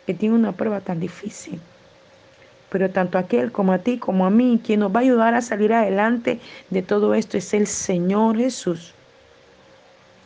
que 0.07 0.15
tiene 0.15 0.35
una 0.35 0.53
prueba 0.53 0.81
tan 0.81 0.99
difícil. 0.99 1.61
Pero 2.71 2.91
tanto 2.91 3.19
aquel 3.19 3.51
como 3.51 3.73
a 3.73 3.79
ti 3.79 3.99
como 3.99 4.27
a 4.27 4.31
mí, 4.31 4.61
quien 4.63 4.81
nos 4.81 4.95
va 4.95 5.01
a 5.01 5.03
ayudar 5.03 5.35
a 5.35 5.43
salir 5.43 5.73
adelante 5.73 6.41
de 6.71 6.83
todo 6.83 7.15
esto 7.15 7.39
es 7.39 7.55
el 7.55 7.67
Señor 7.67 8.37
Jesús, 8.37 8.95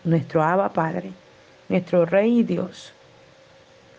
nuestro 0.05 0.43
Abba 0.43 0.73
Padre 0.73 1.13
nuestro 1.73 2.05
Rey 2.05 2.41
y 2.41 2.43
Dios. 2.45 2.93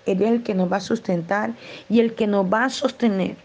Él 0.05 0.21
es 0.21 0.29
el 0.29 0.43
que 0.43 0.53
nos 0.53 0.71
va 0.71 0.77
a 0.77 0.81
sustentar 0.81 1.51
y 1.89 1.99
el 1.99 2.13
que 2.13 2.27
nos 2.27 2.45
va 2.45 2.65
a 2.65 2.69
sostener. 2.69 3.35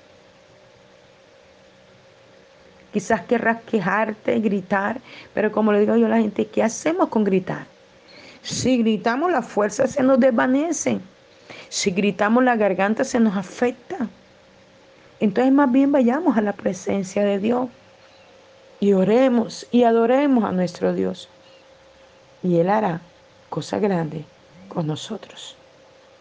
Quizás 2.93 3.23
querrás 3.23 3.63
quejarte, 3.63 4.39
gritar, 4.41 5.01
pero 5.35 5.53
como 5.53 5.73
le 5.73 5.81
digo 5.81 5.97
yo 5.97 6.07
a 6.07 6.11
la 6.11 6.19
gente, 6.19 6.47
¿qué 6.47 6.63
hacemos 6.63 7.09
con 7.09 7.25
gritar? 7.25 7.67
Si 8.43 8.79
gritamos, 8.79 9.31
las 9.31 9.47
fuerzas 9.47 9.93
se 9.93 10.03
nos 10.03 10.19
desvanecen. 10.21 11.01
Si 11.69 11.91
gritamos, 11.91 12.45
la 12.45 12.57
garganta 12.57 13.05
se 13.05 13.21
nos 13.21 13.37
afecta. 13.37 14.09
Entonces 15.21 15.53
más 15.53 15.71
bien 15.73 15.91
vayamos 15.93 16.37
a 16.37 16.41
la 16.41 16.53
presencia 16.53 17.25
de 17.25 17.39
Dios 17.39 17.69
y 18.81 18.93
oremos 18.93 19.67
y 19.73 19.83
adoremos 19.83 20.45
a 20.45 20.53
nuestro 20.53 20.93
Dios. 20.93 21.29
Y 22.43 22.59
Él 22.59 22.69
hará 22.71 23.01
cosa 23.49 23.79
grande 23.79 24.25
con 24.69 24.87
nosotros. 24.87 25.57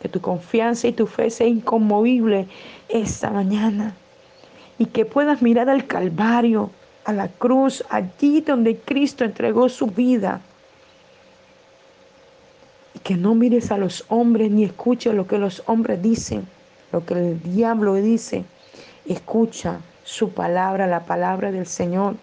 Que 0.01 0.09
tu 0.09 0.21
confianza 0.21 0.87
y 0.87 0.93
tu 0.93 1.07
fe 1.07 1.29
sea 1.29 1.47
inconmovible 1.47 2.47
esta 2.89 3.29
mañana 3.29 3.93
y 4.77 4.85
que 4.85 5.05
puedas 5.05 5.41
mirar 5.41 5.69
al 5.69 5.87
Calvario, 5.87 6.69
a 7.05 7.13
la 7.13 7.27
cruz, 7.29 7.83
allí 7.89 8.41
donde 8.41 8.77
Cristo 8.77 9.23
entregó 9.23 9.69
su 9.69 9.87
vida. 9.87 10.41
Y 12.93 12.99
que 12.99 13.15
no 13.15 13.33
mires 13.33 13.71
a 13.71 13.77
los 13.77 14.05
hombres 14.09 14.51
ni 14.51 14.63
escuches 14.65 15.13
lo 15.13 15.27
que 15.27 15.37
los 15.37 15.63
hombres 15.65 16.01
dicen, 16.01 16.47
lo 16.91 17.05
que 17.05 17.13
el 17.13 17.41
diablo 17.41 17.95
dice. 17.95 18.43
Escucha 19.07 19.79
su 20.03 20.31
palabra, 20.31 20.85
la 20.85 21.05
palabra 21.05 21.51
del 21.51 21.65
Señor. 21.65 22.15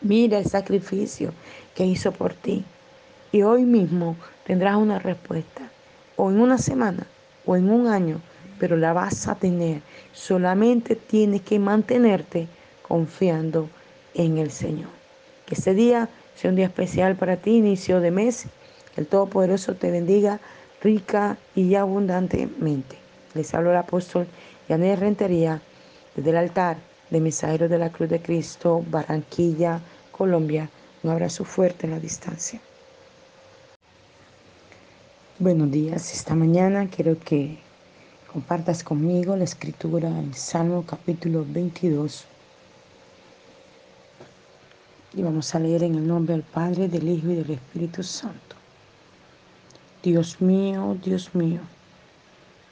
Mira 0.00 0.38
el 0.38 0.46
sacrificio 0.46 1.32
que 1.74 1.84
hizo 1.84 2.12
por 2.12 2.32
ti. 2.32 2.64
Y 3.30 3.42
hoy 3.42 3.64
mismo 3.64 4.16
tendrás 4.46 4.76
una 4.76 4.98
respuesta, 4.98 5.68
o 6.16 6.30
en 6.30 6.40
una 6.40 6.56
semana, 6.56 7.06
o 7.44 7.56
en 7.56 7.68
un 7.68 7.88
año, 7.88 8.22
pero 8.58 8.78
la 8.78 8.94
vas 8.94 9.28
a 9.28 9.34
tener. 9.34 9.82
Solamente 10.14 10.96
tienes 10.96 11.42
que 11.42 11.58
mantenerte 11.58 12.48
confiando 12.80 13.68
en 14.14 14.38
el 14.38 14.50
Señor. 14.50 14.88
Que 15.44 15.56
ese 15.56 15.74
día 15.74 16.08
sea 16.36 16.50
un 16.50 16.56
día 16.56 16.66
especial 16.66 17.16
para 17.16 17.36
ti, 17.36 17.56
inicio 17.56 18.00
de 18.00 18.10
mes. 18.10 18.46
El 18.96 19.06
Todopoderoso 19.06 19.74
te 19.74 19.90
bendiga 19.90 20.40
rica 20.82 21.36
y 21.54 21.74
abundantemente. 21.74 22.96
Les 23.34 23.52
hablo 23.52 23.72
el 23.72 23.76
apóstol 23.76 24.26
Yané 24.68 24.96
Rentería 24.96 25.62
desde 26.16 26.30
el 26.30 26.36
altar 26.36 26.78
de 27.10 27.20
Mensajero 27.20 27.68
de 27.68 27.78
la 27.78 27.92
Cruz 27.92 28.10
de 28.10 28.20
Cristo, 28.20 28.84
Barranquilla, 28.90 29.80
Colombia. 30.10 30.68
Un 31.04 31.10
abrazo 31.10 31.44
fuerte 31.44 31.86
en 31.86 31.92
la 31.92 32.00
distancia. 32.00 32.60
Buenos 35.38 35.70
días, 35.70 36.12
esta 36.12 36.34
mañana 36.34 36.88
quiero 36.88 37.16
que 37.20 37.58
compartas 38.32 38.82
conmigo 38.82 39.36
la 39.36 39.44
escritura 39.44 40.08
en 40.08 40.34
Salmo 40.34 40.84
capítulo 40.84 41.44
22. 41.46 42.24
Y 45.14 45.22
vamos 45.22 45.54
a 45.54 45.60
leer 45.60 45.84
en 45.84 45.94
el 45.94 46.08
nombre 46.08 46.34
del 46.34 46.42
Padre, 46.42 46.88
del 46.88 47.08
Hijo 47.08 47.30
y 47.30 47.36
del 47.36 47.50
Espíritu 47.52 48.02
Santo. 48.02 48.56
Dios 50.02 50.40
mío, 50.40 50.96
Dios 51.04 51.34
mío, 51.36 51.60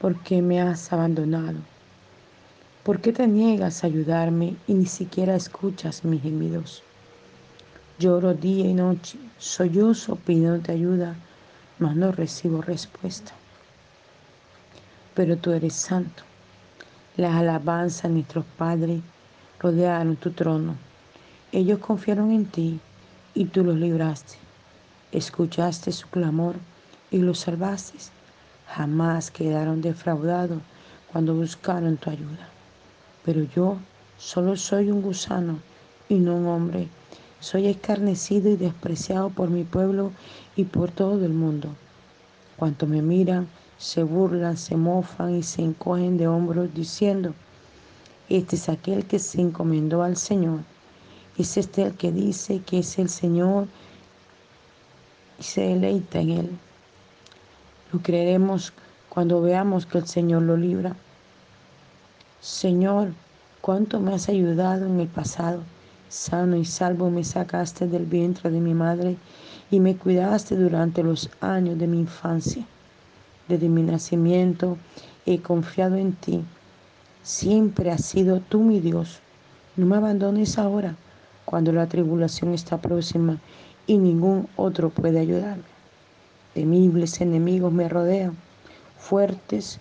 ¿por 0.00 0.18
qué 0.22 0.42
me 0.42 0.60
has 0.60 0.92
abandonado? 0.92 1.73
¿Por 2.84 3.00
qué 3.00 3.12
te 3.12 3.26
niegas 3.26 3.82
a 3.82 3.86
ayudarme 3.86 4.56
y 4.66 4.74
ni 4.74 4.84
siquiera 4.84 5.34
escuchas 5.34 6.04
mis 6.04 6.22
gemidos? 6.22 6.82
Lloro 7.98 8.34
día 8.34 8.66
y 8.66 8.74
noche, 8.74 9.18
sollozo 9.38 10.16
pidiéndote 10.16 10.72
ayuda 10.72 11.14
mas 11.78 11.96
no 11.96 12.12
recibo 12.12 12.62
respuesta. 12.62 13.32
Pero 15.14 15.36
tú 15.36 15.52
eres 15.52 15.74
santo. 15.74 16.22
Las 17.16 17.34
alabanzas 17.34 18.04
de 18.04 18.08
nuestros 18.10 18.44
padres 18.58 19.00
rodearon 19.60 20.16
tu 20.16 20.30
trono. 20.30 20.74
Ellos 21.52 21.78
confiaron 21.78 22.32
en 22.32 22.46
ti 22.46 22.80
y 23.34 23.46
tú 23.46 23.64
los 23.64 23.76
libraste. 23.76 24.36
Escuchaste 25.12 25.90
su 25.92 26.08
clamor 26.08 26.56
y 27.10 27.18
los 27.18 27.40
salvaste. 27.40 27.98
Jamás 28.68 29.30
quedaron 29.30 29.80
defraudados 29.80 30.60
cuando 31.12 31.34
buscaron 31.34 31.96
tu 31.96 32.10
ayuda. 32.10 32.53
Pero 33.24 33.42
yo 33.42 33.76
solo 34.18 34.56
soy 34.56 34.90
un 34.90 35.02
gusano 35.02 35.58
y 36.08 36.16
no 36.16 36.36
un 36.36 36.46
hombre 36.46 36.88
soy 37.44 37.66
escarnecido 37.66 38.48
y 38.48 38.56
despreciado 38.56 39.28
por 39.28 39.50
mi 39.50 39.64
pueblo 39.64 40.12
y 40.56 40.64
por 40.64 40.90
todo 40.90 41.22
el 41.26 41.34
mundo. 41.34 41.68
Cuanto 42.56 42.86
me 42.86 43.02
miran, 43.02 43.48
se 43.76 44.02
burlan, 44.02 44.56
se 44.56 44.76
mofan 44.76 45.36
y 45.36 45.42
se 45.42 45.60
encogen 45.60 46.16
de 46.16 46.26
hombros 46.26 46.72
diciendo, 46.72 47.34
este 48.30 48.56
es 48.56 48.70
aquel 48.70 49.04
que 49.04 49.18
se 49.18 49.42
encomendó 49.42 50.02
al 50.02 50.16
Señor. 50.16 50.60
Es 51.36 51.58
este 51.58 51.82
el 51.82 51.92
que 51.92 52.12
dice 52.12 52.62
que 52.64 52.78
es 52.78 52.98
el 52.98 53.10
Señor 53.10 53.66
y 55.38 55.42
se 55.42 55.60
deleita 55.68 56.20
en 56.20 56.30
él. 56.30 56.50
Lo 57.92 58.00
creeremos 58.00 58.72
cuando 59.10 59.42
veamos 59.42 59.84
que 59.84 59.98
el 59.98 60.06
Señor 60.06 60.40
lo 60.44 60.56
libra. 60.56 60.96
Señor, 62.44 63.14
cuánto 63.62 64.00
me 64.00 64.12
has 64.12 64.28
ayudado 64.28 64.84
en 64.84 65.00
el 65.00 65.08
pasado 65.08 65.62
Sano 66.10 66.56
y 66.56 66.66
salvo 66.66 67.08
me 67.08 67.24
sacaste 67.24 67.86
del 67.86 68.04
vientre 68.04 68.50
de 68.50 68.60
mi 68.60 68.74
madre 68.74 69.16
y 69.70 69.80
me 69.80 69.96
cuidaste 69.96 70.54
durante 70.54 71.02
los 71.02 71.30
años 71.40 71.78
de 71.78 71.86
mi 71.86 72.00
infancia. 72.00 72.66
Desde 73.48 73.70
mi 73.70 73.82
nacimiento 73.82 74.76
he 75.24 75.40
confiado 75.40 75.96
en 75.96 76.12
ti. 76.12 76.44
Siempre 77.22 77.90
has 77.90 78.04
sido 78.04 78.40
tú 78.40 78.62
mi 78.62 78.78
Dios. 78.78 79.20
No 79.76 79.86
me 79.86 79.96
abandones 79.96 80.58
ahora 80.58 80.96
cuando 81.46 81.72
la 81.72 81.88
tribulación 81.88 82.52
está 82.52 82.78
próxima 82.78 83.40
y 83.86 83.96
ningún 83.96 84.50
otro 84.56 84.90
puede 84.90 85.18
ayudarme. 85.18 85.64
Temibles 86.52 87.22
enemigos 87.22 87.72
me 87.72 87.88
rodean, 87.88 88.36
fuertes 88.98 89.80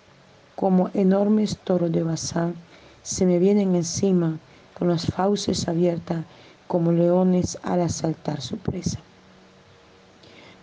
como 0.54 0.90
enormes 0.94 1.58
toros 1.58 1.92
de 1.92 2.02
Bazán, 2.02 2.54
se 3.02 3.26
me 3.26 3.38
vienen 3.38 3.74
encima 3.74 4.38
con 4.78 4.88
las 4.88 5.06
fauces 5.06 5.68
abiertas 5.68 6.24
como 6.66 6.92
leones 6.92 7.58
al 7.62 7.82
asaltar 7.82 8.40
su 8.40 8.56
presa. 8.56 8.98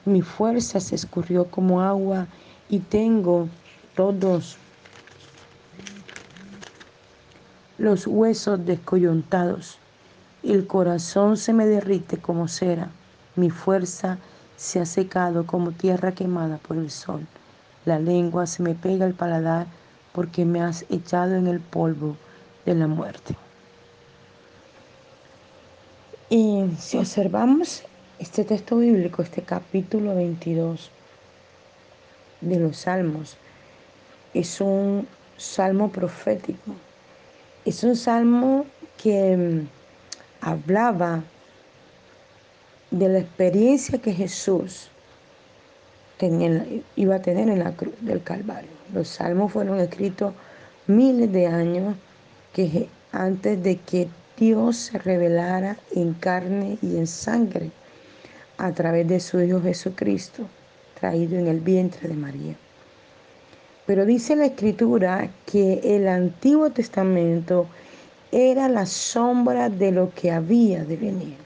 Mi 0.05 0.21
fuerza 0.21 0.79
se 0.79 0.95
escurrió 0.95 1.45
como 1.45 1.81
agua 1.81 2.27
y 2.69 2.79
tengo 2.79 3.47
todos 3.95 4.57
los 7.77 8.07
huesos 8.07 8.65
descoyuntados. 8.65 9.77
El 10.41 10.65
corazón 10.65 11.37
se 11.37 11.53
me 11.53 11.67
derrite 11.67 12.17
como 12.17 12.47
cera, 12.47 12.89
mi 13.35 13.49
fuerza 13.49 14.17
se 14.57 14.79
ha 14.79 14.85
secado 14.85 15.45
como 15.45 15.71
tierra 15.71 16.11
quemada 16.11 16.57
por 16.57 16.77
el 16.77 16.89
sol. 16.89 17.27
La 17.85 17.99
lengua 17.99 18.47
se 18.47 18.61
me 18.61 18.75
pega 18.75 19.05
al 19.05 19.13
paladar 19.13 19.67
porque 20.13 20.45
me 20.45 20.61
has 20.61 20.85
echado 20.89 21.35
en 21.35 21.47
el 21.47 21.59
polvo 21.59 22.15
de 22.65 22.75
la 22.75 22.87
muerte. 22.87 23.35
Y 26.29 26.63
si 26.79 26.97
observamos 26.97 27.83
este 28.19 28.43
texto 28.45 28.77
bíblico, 28.77 29.21
este 29.21 29.41
capítulo 29.41 30.15
22 30.15 30.89
de 32.41 32.59
los 32.59 32.77
Salmos, 32.77 33.35
es 34.33 34.61
un 34.61 35.07
salmo 35.37 35.91
profético. 35.91 36.73
Es 37.65 37.83
un 37.83 37.95
salmo 37.95 38.65
que 38.97 39.35
mm, 39.35 39.67
hablaba 40.41 41.23
de 42.91 43.09
la 43.09 43.19
experiencia 43.19 43.99
que 43.99 44.13
Jesús 44.13 44.89
tenía, 46.21 46.63
iba 46.95 47.15
a 47.15 47.21
tener 47.21 47.49
en 47.49 47.59
la 47.59 47.71
cruz 47.71 47.95
del 47.99 48.21
Calvario. 48.21 48.69
Los 48.93 49.07
salmos 49.07 49.51
fueron 49.51 49.79
escritos 49.79 50.35
miles 50.85 51.31
de 51.31 51.47
años 51.47 51.95
antes 53.11 53.63
de 53.63 53.77
que 53.77 54.07
Dios 54.37 54.77
se 54.77 54.99
revelara 54.99 55.77
en 55.95 56.13
carne 56.13 56.77
y 56.83 56.97
en 56.97 57.07
sangre 57.07 57.71
a 58.59 58.71
través 58.71 59.07
de 59.07 59.19
su 59.19 59.41
Hijo 59.41 59.61
Jesucristo, 59.61 60.47
traído 60.99 61.39
en 61.39 61.47
el 61.47 61.59
vientre 61.59 62.07
de 62.07 62.13
María. 62.13 62.55
Pero 63.87 64.05
dice 64.05 64.35
la 64.35 64.45
Escritura 64.45 65.27
que 65.47 65.81
el 65.95 66.07
Antiguo 66.07 66.69
Testamento 66.69 67.65
era 68.31 68.69
la 68.69 68.85
sombra 68.85 69.69
de 69.69 69.91
lo 69.91 70.13
que 70.13 70.31
había 70.31 70.83
de 70.83 70.97
venir. 70.97 71.40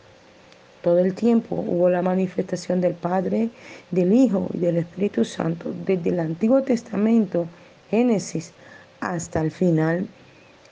Todo 0.86 1.00
el 1.00 1.16
tiempo 1.16 1.56
hubo 1.56 1.90
la 1.90 2.04
manifestación 2.04 2.80
del 2.80 2.94
Padre, 2.94 3.50
del 3.90 4.14
Hijo 4.14 4.48
y 4.54 4.60
del 4.60 4.78
Espíritu 4.78 5.26
Santo, 5.26 5.74
desde 5.84 6.12
el 6.12 6.20
Antiguo 6.20 6.62
Testamento, 6.62 7.48
Génesis, 7.90 8.54
hasta 9.00 9.42
el 9.42 9.50
final 9.50 10.08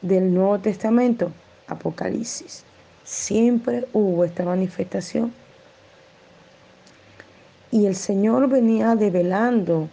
del 0.04 0.32
Nuevo 0.32 0.60
Testamento, 0.60 1.32
Apocalipsis. 1.66 2.64
Siempre 3.04 3.88
hubo 3.92 4.24
esta 4.24 4.46
manifestación. 4.46 5.34
Y 7.72 7.88
el 7.88 7.96
Señor 7.96 8.48
venía 8.50 8.96
develando 8.96 9.90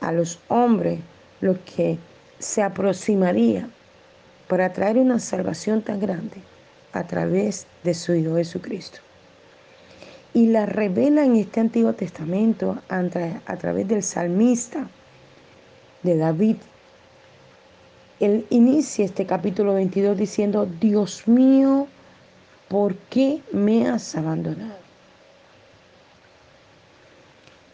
a 0.00 0.12
los 0.12 0.38
hombres 0.48 1.00
lo 1.40 1.56
que 1.64 1.96
se 2.38 2.62
aproximaría 2.62 3.70
para 4.48 4.70
traer 4.74 4.98
una 4.98 5.18
salvación 5.18 5.80
tan 5.80 5.98
grande 5.98 6.42
a 6.92 7.06
través 7.06 7.66
de 7.84 7.94
su 7.94 8.12
Hijo 8.12 8.36
Jesucristo. 8.36 8.98
Y 10.34 10.46
la 10.46 10.66
revela 10.66 11.24
en 11.24 11.36
este 11.36 11.60
Antiguo 11.60 11.92
Testamento 11.92 12.78
a 12.88 13.56
través 13.56 13.88
del 13.88 14.02
salmista 14.02 14.88
de 16.02 16.16
David. 16.16 16.56
Él 18.20 18.46
inicia 18.50 19.04
este 19.04 19.26
capítulo 19.26 19.74
22 19.74 20.16
diciendo, 20.16 20.66
Dios 20.80 21.26
mío, 21.26 21.86
¿por 22.68 22.94
qué 23.10 23.42
me 23.52 23.88
has 23.88 24.14
abandonado? 24.14 24.82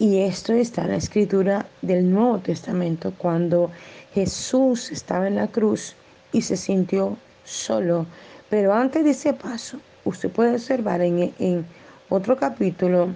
Y 0.01 0.21
esto 0.21 0.53
está 0.53 0.83
en 0.83 0.91
la 0.91 0.97
escritura 0.97 1.67
del 1.83 2.09
Nuevo 2.09 2.39
Testamento, 2.39 3.13
cuando 3.19 3.71
Jesús 4.15 4.93
estaba 4.93 5.27
en 5.27 5.35
la 5.35 5.49
cruz 5.49 5.97
y 6.33 6.43
se 6.43 6.57
sintió 6.57 7.17
solo. 7.45 8.07
Pero 8.49 8.73
antes 8.73 9.03
de 9.03 9.11
ese 9.11 9.33
paso, 9.33 9.81
usted 10.05 10.31
puede 10.31 10.53
observar 10.53 11.01
en, 11.01 11.67
otro 12.09 12.37
capítulo, 12.37 13.15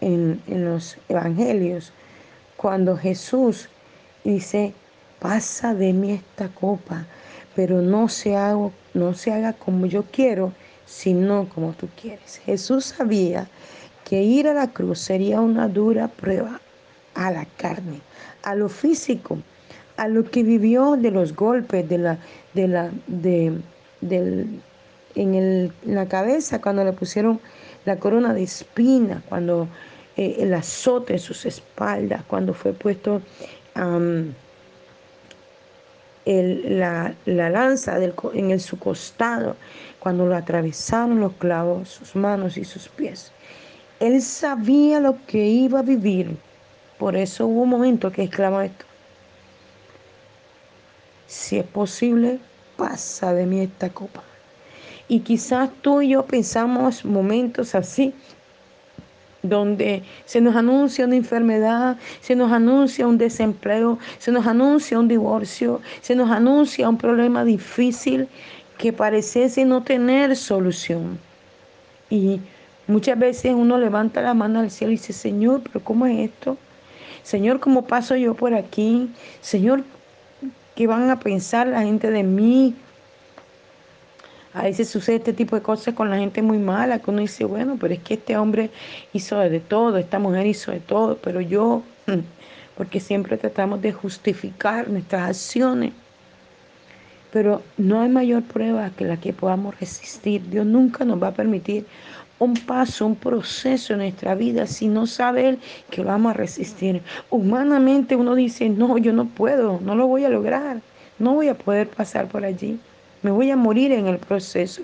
en, 0.00 0.40
en 0.46 0.64
los 0.64 0.96
evangelios, 1.08 1.92
cuando 2.56 2.96
Jesús 2.96 3.68
dice, 4.24 4.72
pasa 5.18 5.74
de 5.74 5.92
mí 5.92 6.12
esta 6.12 6.48
copa, 6.48 7.06
pero 7.54 7.82
no 7.82 8.08
se, 8.08 8.36
haga, 8.36 8.70
no 8.94 9.14
se 9.14 9.32
haga 9.32 9.52
como 9.52 9.86
yo 9.86 10.04
quiero, 10.04 10.52
sino 10.86 11.48
como 11.48 11.72
tú 11.72 11.88
quieres. 12.00 12.38
Jesús 12.38 12.86
sabía 12.86 13.48
que 14.04 14.22
ir 14.22 14.48
a 14.48 14.54
la 14.54 14.68
cruz 14.68 15.00
sería 15.00 15.40
una 15.40 15.68
dura 15.68 16.08
prueba 16.08 16.60
a 17.14 17.30
la 17.30 17.44
carne, 17.56 18.00
a 18.42 18.54
lo 18.54 18.68
físico, 18.68 19.38
a 19.96 20.08
lo 20.08 20.24
que 20.24 20.42
vivió 20.42 20.96
de 20.96 21.10
los 21.10 21.34
golpes, 21.34 21.88
de 21.88 21.98
la, 21.98 22.18
de 22.54 22.68
la, 22.68 22.90
de, 23.08 23.60
en, 25.14 25.34
el, 25.34 25.72
la 25.84 26.06
cabeza 26.06 26.60
cuando 26.60 26.84
le 26.84 26.92
pusieron 26.92 27.40
la 27.84 27.96
corona 27.96 28.34
de 28.34 28.42
espina, 28.42 29.22
cuando 29.28 29.68
eh, 30.16 30.36
el 30.40 30.52
azote 30.54 31.14
en 31.14 31.18
sus 31.18 31.46
espaldas, 31.46 32.22
cuando 32.26 32.52
fue 32.52 32.72
puesto 32.72 33.22
la, 36.24 37.14
lanza 37.24 37.96
en 38.34 38.50
el, 38.50 38.60
su 38.60 38.78
costado, 38.78 39.56
cuando 40.00 40.26
lo 40.26 40.36
atravesaron 40.36 41.20
los 41.20 41.32
clavos, 41.34 41.88
sus 41.88 42.16
manos 42.16 42.56
y 42.56 42.64
sus 42.64 42.88
pies. 42.88 43.32
Él 44.00 44.20
sabía 44.22 45.00
lo 45.00 45.16
que 45.26 45.46
iba 45.46 45.80
a 45.80 45.82
vivir. 45.82 46.36
Por 46.98 47.16
eso 47.16 47.46
hubo 47.46 47.62
un 47.62 47.70
momento 47.70 48.10
que 48.10 48.24
exclamó 48.24 48.60
esto. 48.60 48.84
Si 51.26 51.58
es 51.58 51.64
posible, 51.66 52.38
pasa 52.76 53.32
de 53.32 53.46
mí 53.46 53.60
esta 53.60 53.88
copa. 53.90 54.22
Y 55.08 55.20
quizás 55.20 55.70
tú 55.82 56.02
y 56.02 56.10
yo 56.10 56.24
pensamos 56.24 57.04
momentos 57.04 57.74
así, 57.74 58.12
donde 59.42 60.02
se 60.26 60.40
nos 60.40 60.54
anuncia 60.56 61.06
una 61.06 61.16
enfermedad, 61.16 61.96
se 62.20 62.36
nos 62.36 62.52
anuncia 62.52 63.06
un 63.06 63.18
desempleo, 63.18 63.98
se 64.18 64.30
nos 64.32 64.46
anuncia 64.46 64.98
un 64.98 65.08
divorcio, 65.08 65.80
se 66.02 66.14
nos 66.14 66.30
anuncia 66.30 66.88
un 66.88 66.98
problema 66.98 67.44
difícil 67.44 68.28
que 68.76 68.92
pareciese 68.92 69.64
no 69.64 69.82
tener 69.82 70.36
solución. 70.36 71.18
Y 72.10 72.40
Muchas 72.88 73.18
veces 73.18 73.52
uno 73.54 73.76
levanta 73.76 74.22
la 74.22 74.32
mano 74.32 74.60
al 74.60 74.70
cielo 74.70 74.94
y 74.94 74.96
dice, 74.96 75.12
Señor, 75.12 75.60
pero 75.62 75.84
¿cómo 75.84 76.06
es 76.06 76.30
esto? 76.30 76.56
Señor, 77.22 77.60
¿cómo 77.60 77.84
paso 77.86 78.16
yo 78.16 78.32
por 78.32 78.54
aquí? 78.54 79.10
Señor, 79.42 79.84
¿qué 80.74 80.86
van 80.86 81.10
a 81.10 81.20
pensar 81.20 81.66
la 81.66 81.82
gente 81.82 82.10
de 82.10 82.22
mí? 82.22 82.74
A 84.54 84.62
veces 84.62 84.88
sucede 84.88 85.16
este 85.16 85.32
tipo 85.32 85.56
de 85.56 85.62
cosas 85.62 85.94
con 85.94 86.10
la 86.10 86.18
gente 86.18 86.40
muy 86.42 86.58
mala, 86.58 86.98
que 86.98 87.10
uno 87.10 87.20
dice, 87.20 87.44
bueno, 87.44 87.76
pero 87.78 87.94
es 87.94 88.00
que 88.00 88.14
este 88.14 88.36
hombre 88.36 88.70
hizo 89.12 89.38
de 89.38 89.60
todo, 89.60 89.98
esta 89.98 90.18
mujer 90.18 90.46
hizo 90.46 90.70
de 90.70 90.80
todo, 90.80 91.16
pero 91.18 91.40
yo, 91.40 91.82
porque 92.76 92.98
siempre 92.98 93.36
tratamos 93.36 93.82
de 93.82 93.92
justificar 93.92 94.88
nuestras 94.88 95.28
acciones. 95.28 95.92
Pero 97.30 97.62
no 97.76 98.00
hay 98.00 98.08
mayor 98.08 98.42
prueba 98.42 98.90
que 98.90 99.04
la 99.04 99.18
que 99.18 99.34
podamos 99.34 99.78
resistir. 99.78 100.48
Dios 100.48 100.64
nunca 100.64 101.04
nos 101.04 101.22
va 101.22 101.28
a 101.28 101.34
permitir 101.34 101.84
un 102.38 102.54
paso, 102.54 103.04
un 103.04 103.16
proceso 103.16 103.92
en 103.92 103.98
nuestra 103.98 104.34
vida 104.34 104.66
si 104.66 104.88
no 104.88 105.06
sabe 105.06 105.48
Él 105.48 105.58
que 105.90 106.02
lo 106.02 106.08
vamos 106.08 106.30
a 106.30 106.34
resistir. 106.34 107.02
Humanamente 107.30 108.16
uno 108.16 108.34
dice, 108.34 108.68
no, 108.68 108.96
yo 108.96 109.12
no 109.12 109.26
puedo, 109.26 109.80
no 109.80 109.94
lo 109.94 110.06
voy 110.06 110.24
a 110.24 110.30
lograr, 110.30 110.80
no 111.18 111.34
voy 111.34 111.48
a 111.48 111.58
poder 111.58 111.88
pasar 111.88 112.28
por 112.28 112.44
allí, 112.44 112.78
me 113.22 113.30
voy 113.30 113.50
a 113.50 113.56
morir 113.56 113.92
en 113.92 114.06
el 114.06 114.18
proceso. 114.18 114.82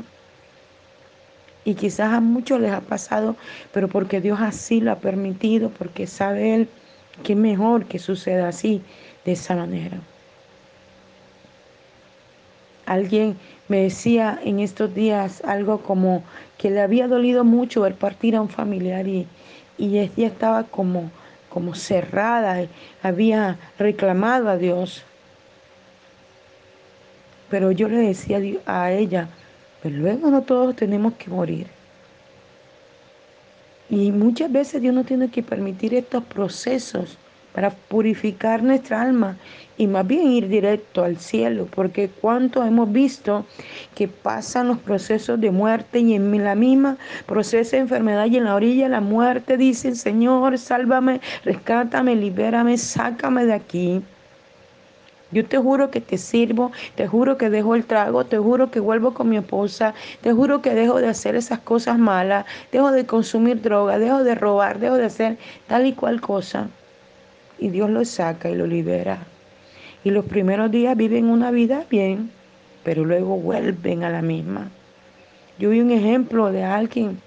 Y 1.64 1.74
quizás 1.74 2.12
a 2.12 2.20
muchos 2.20 2.60
les 2.60 2.72
ha 2.72 2.80
pasado, 2.80 3.36
pero 3.72 3.88
porque 3.88 4.20
Dios 4.20 4.40
así 4.40 4.80
lo 4.80 4.92
ha 4.92 4.96
permitido, 4.96 5.70
porque 5.70 6.06
sabe 6.06 6.54
Él 6.54 6.68
que 7.22 7.34
es 7.34 7.38
mejor 7.38 7.86
que 7.86 7.98
suceda 7.98 8.48
así, 8.48 8.82
de 9.24 9.32
esa 9.32 9.54
manera. 9.54 9.98
Alguien 12.86 13.38
me 13.68 13.82
decía 13.82 14.38
en 14.44 14.60
estos 14.60 14.94
días 14.94 15.42
algo 15.44 15.80
como 15.80 16.22
que 16.58 16.70
le 16.70 16.82
había 16.82 17.08
dolido 17.08 17.44
mucho 17.44 17.82
ver 17.82 17.94
partir 17.94 18.36
a 18.36 18.42
un 18.42 18.50
familiar 18.50 19.06
y, 19.08 19.26
y 19.78 19.98
ella 19.98 20.26
estaba 20.26 20.64
como, 20.64 21.10
como 21.48 21.74
cerrada, 21.74 22.66
había 23.02 23.58
reclamado 23.78 24.50
a 24.50 24.58
Dios. 24.58 25.04
Pero 27.54 27.70
yo 27.70 27.88
le 27.88 27.98
decía 27.98 28.40
a 28.66 28.90
ella, 28.90 29.28
pero 29.80 29.94
pues 29.94 29.94
luego 29.94 30.28
no 30.28 30.42
todos 30.42 30.74
tenemos 30.74 31.12
que 31.14 31.30
morir. 31.30 31.68
Y 33.88 34.10
muchas 34.10 34.50
veces 34.50 34.82
Dios 34.82 34.92
no 34.92 35.04
tiene 35.04 35.28
que 35.30 35.40
permitir 35.40 35.94
estos 35.94 36.24
procesos 36.24 37.16
para 37.54 37.70
purificar 37.70 38.64
nuestra 38.64 39.02
alma 39.02 39.36
y 39.76 39.86
más 39.86 40.04
bien 40.04 40.32
ir 40.32 40.48
directo 40.48 41.04
al 41.04 41.16
cielo, 41.16 41.68
porque 41.72 42.10
cuánto 42.20 42.64
hemos 42.64 42.90
visto 42.92 43.46
que 43.94 44.08
pasan 44.08 44.66
los 44.66 44.78
procesos 44.78 45.40
de 45.40 45.52
muerte 45.52 46.00
y 46.00 46.14
en 46.14 46.42
la 46.42 46.56
misma 46.56 46.96
proceso 47.24 47.76
de 47.76 47.82
enfermedad 47.82 48.26
y 48.26 48.36
en 48.36 48.46
la 48.46 48.56
orilla 48.56 48.86
de 48.86 48.90
la 48.90 49.00
muerte 49.00 49.56
dicen, 49.56 49.94
Señor, 49.94 50.58
sálvame, 50.58 51.20
rescátame, 51.44 52.16
libérame, 52.16 52.76
sácame 52.78 53.46
de 53.46 53.52
aquí. 53.52 54.02
Yo 55.34 55.44
te 55.44 55.58
juro 55.58 55.90
que 55.90 56.00
te 56.00 56.16
sirvo, 56.16 56.70
te 56.94 57.08
juro 57.08 57.36
que 57.36 57.50
dejo 57.50 57.74
el 57.74 57.84
trago, 57.86 58.24
te 58.24 58.38
juro 58.38 58.70
que 58.70 58.78
vuelvo 58.78 59.14
con 59.14 59.28
mi 59.28 59.36
esposa, 59.36 59.92
te 60.20 60.32
juro 60.32 60.62
que 60.62 60.74
dejo 60.74 61.00
de 61.00 61.08
hacer 61.08 61.34
esas 61.34 61.58
cosas 61.58 61.98
malas, 61.98 62.46
dejo 62.70 62.92
de 62.92 63.04
consumir 63.04 63.60
droga, 63.60 63.98
dejo 63.98 64.22
de 64.22 64.36
robar, 64.36 64.78
dejo 64.78 64.94
de 64.94 65.06
hacer 65.06 65.36
tal 65.66 65.86
y 65.86 65.92
cual 65.92 66.20
cosa. 66.20 66.68
Y 67.58 67.70
Dios 67.70 67.90
lo 67.90 68.04
saca 68.04 68.48
y 68.48 68.54
lo 68.54 68.68
libera. 68.68 69.18
Y 70.04 70.10
los 70.10 70.24
primeros 70.24 70.70
días 70.70 70.96
viven 70.96 71.28
una 71.28 71.50
vida 71.50 71.84
bien, 71.90 72.30
pero 72.84 73.04
luego 73.04 73.36
vuelven 73.36 74.04
a 74.04 74.10
la 74.10 74.22
misma. 74.22 74.68
Yo 75.58 75.70
vi 75.70 75.80
un 75.80 75.90
ejemplo 75.90 76.52
de 76.52 76.62
alguien 76.62 77.18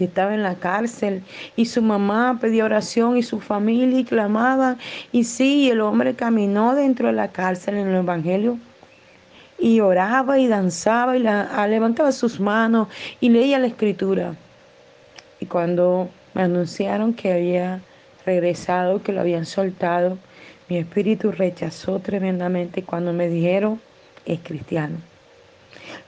que 0.00 0.06
estaba 0.06 0.32
en 0.32 0.42
la 0.42 0.54
cárcel 0.54 1.22
y 1.56 1.66
su 1.66 1.82
mamá 1.82 2.38
pedía 2.40 2.64
oración 2.64 3.18
y 3.18 3.22
su 3.22 3.38
familia 3.38 4.00
y 4.00 4.04
clamaban. 4.04 4.78
Y 5.12 5.24
sí, 5.24 5.70
el 5.70 5.82
hombre 5.82 6.14
caminó 6.14 6.74
dentro 6.74 7.08
de 7.08 7.12
la 7.12 7.28
cárcel 7.28 7.76
en 7.76 7.88
el 7.88 7.96
Evangelio 7.96 8.56
y 9.58 9.80
oraba 9.80 10.38
y 10.38 10.48
danzaba 10.48 11.18
y 11.18 11.20
la, 11.20 11.66
levantaba 11.66 12.12
sus 12.12 12.40
manos 12.40 12.88
y 13.20 13.28
leía 13.28 13.58
la 13.58 13.66
escritura. 13.66 14.36
Y 15.38 15.44
cuando 15.44 16.08
me 16.32 16.44
anunciaron 16.44 17.12
que 17.12 17.34
había 17.34 17.82
regresado, 18.24 19.02
que 19.02 19.12
lo 19.12 19.20
habían 19.20 19.44
soltado, 19.44 20.16
mi 20.70 20.78
espíritu 20.78 21.30
rechazó 21.30 21.98
tremendamente 21.98 22.84
cuando 22.84 23.12
me 23.12 23.28
dijeron, 23.28 23.78
es 24.24 24.40
cristiano. 24.40 25.09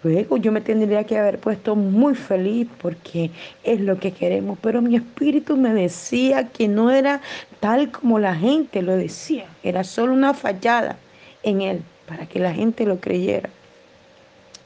Luego 0.02 0.36
yo 0.36 0.50
me 0.50 0.60
tendría 0.60 1.04
que 1.04 1.18
haber 1.18 1.38
puesto 1.38 1.76
muy 1.76 2.14
feliz 2.14 2.68
porque 2.80 3.30
es 3.62 3.80
lo 3.80 3.98
que 3.98 4.12
queremos, 4.12 4.58
pero 4.60 4.82
mi 4.82 4.96
espíritu 4.96 5.56
me 5.56 5.72
decía 5.72 6.48
que 6.48 6.68
no 6.68 6.90
era 6.90 7.20
tal 7.60 7.90
como 7.90 8.18
la 8.18 8.34
gente 8.34 8.82
lo 8.82 8.96
decía, 8.96 9.46
era 9.62 9.84
solo 9.84 10.12
una 10.12 10.34
fallada 10.34 10.96
en 11.42 11.60
él 11.60 11.82
para 12.06 12.26
que 12.26 12.40
la 12.40 12.52
gente 12.52 12.84
lo 12.84 12.98
creyera. 12.98 13.48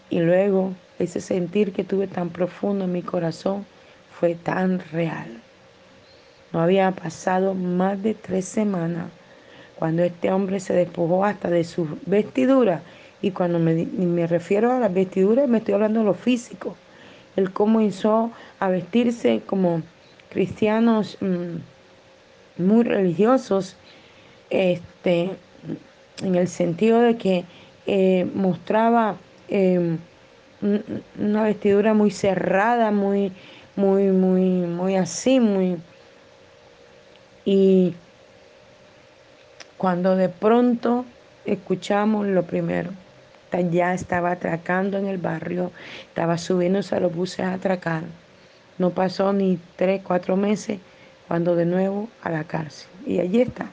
Y 0.09 0.21
luego 0.21 0.73
ese 0.99 1.21
sentir 1.21 1.73
que 1.73 1.85
tuve 1.85 2.07
tan 2.07 2.31
profundo 2.31 2.85
en 2.85 2.93
mi 2.93 3.03
corazón 3.03 3.67
fue 4.19 4.35
tan 4.35 4.81
real. 4.93 5.27
No 6.53 6.61
había 6.61 6.91
pasado 6.93 7.55
más 7.55 8.03
de 8.03 8.15
tres 8.15 8.47
semanas 8.47 9.09
cuando 9.79 10.03
este 10.03 10.31
hombre 10.33 10.61
se 10.61 10.73
despojó 10.73 11.25
hasta 11.25 11.51
de 11.51 11.65
su 11.65 11.87
vestidura 12.07 12.81
y 13.27 13.33
cuando 13.33 13.59
me, 13.59 14.27
refiero 14.29 14.73
a 14.73 14.79
las 14.79 14.95
vestiduras, 14.95 15.49
me 15.49 15.59
estoy 15.59 15.75
hablando 15.75 16.01
de 16.01 16.07
lo 16.07 16.15
físico. 16.15 16.77
Cómo 17.53 17.81
hizo 17.81 18.31
a 18.61 18.69
vestirse 18.69 19.43
como 19.45 19.83
cristianos 20.31 21.19
mm, 21.21 22.63
muy 22.63 22.85
religiosos, 22.85 23.77
este, 24.49 25.31
en 26.23 26.35
el 26.37 26.47
sentido 26.47 27.01
de 27.01 27.17
que 27.17 27.45
eh, 27.87 28.31
mostraba 28.33 29.17
em, 29.49 29.99
una 31.19 31.43
vestidura 31.43 31.93
muy 31.93 32.13
cerrada, 32.13 32.93
muy, 32.93 33.33
muy, 33.75 34.05
muy, 34.05 34.41
muy 34.41 34.95
así, 34.95 35.41
muy... 35.41 35.79
Y 37.45 37.93
cuando 39.77 40.15
de 40.15 40.29
pronto 40.29 41.05
escuchamos 41.45 42.27
lo 42.29 42.45
primero, 42.45 42.91
ya 43.61 43.95
estaba 43.95 44.33
atracando 44.33 44.99
en 44.99 45.07
el 45.07 45.19
barrio, 45.19 45.73
estaba 46.09 46.39
subiéndose 46.39 46.97
a 46.97 47.01
los 47.01 47.15
buses 47.15 47.41
a 47.41 47.55
atracar. 47.55 48.03
No 48.79 48.91
pasó 48.91 49.33
ni 49.33 49.59
tres, 49.77 50.03
cuatro 50.05 50.37
meses 50.37 50.79
cuando 51.29 51.57
de 51.57 51.67
nuevo 51.67 52.09
a 52.23 52.31
la 52.31 52.45
cárcel. 52.45 52.89
Y 53.07 53.21
allí 53.21 53.41
está. 53.41 53.71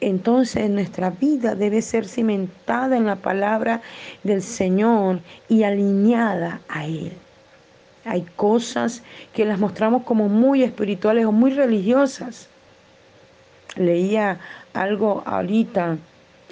Entonces 0.00 0.70
nuestra 0.70 1.10
vida 1.10 1.54
debe 1.54 1.82
ser 1.82 2.06
cimentada 2.06 2.96
en 2.96 3.06
la 3.06 3.16
palabra 3.16 3.82
del 4.22 4.42
Señor 4.42 5.20
y 5.48 5.62
alineada 5.62 6.60
a 6.68 6.86
Él. 6.86 7.12
Hay 8.04 8.22
cosas 8.36 9.02
que 9.34 9.44
las 9.44 9.58
mostramos 9.58 10.04
como 10.04 10.28
muy 10.28 10.62
espirituales 10.62 11.26
o 11.26 11.32
muy 11.32 11.50
religiosas. 11.50 12.48
Leía 13.76 14.40
algo 14.72 15.22
ahorita 15.26 15.98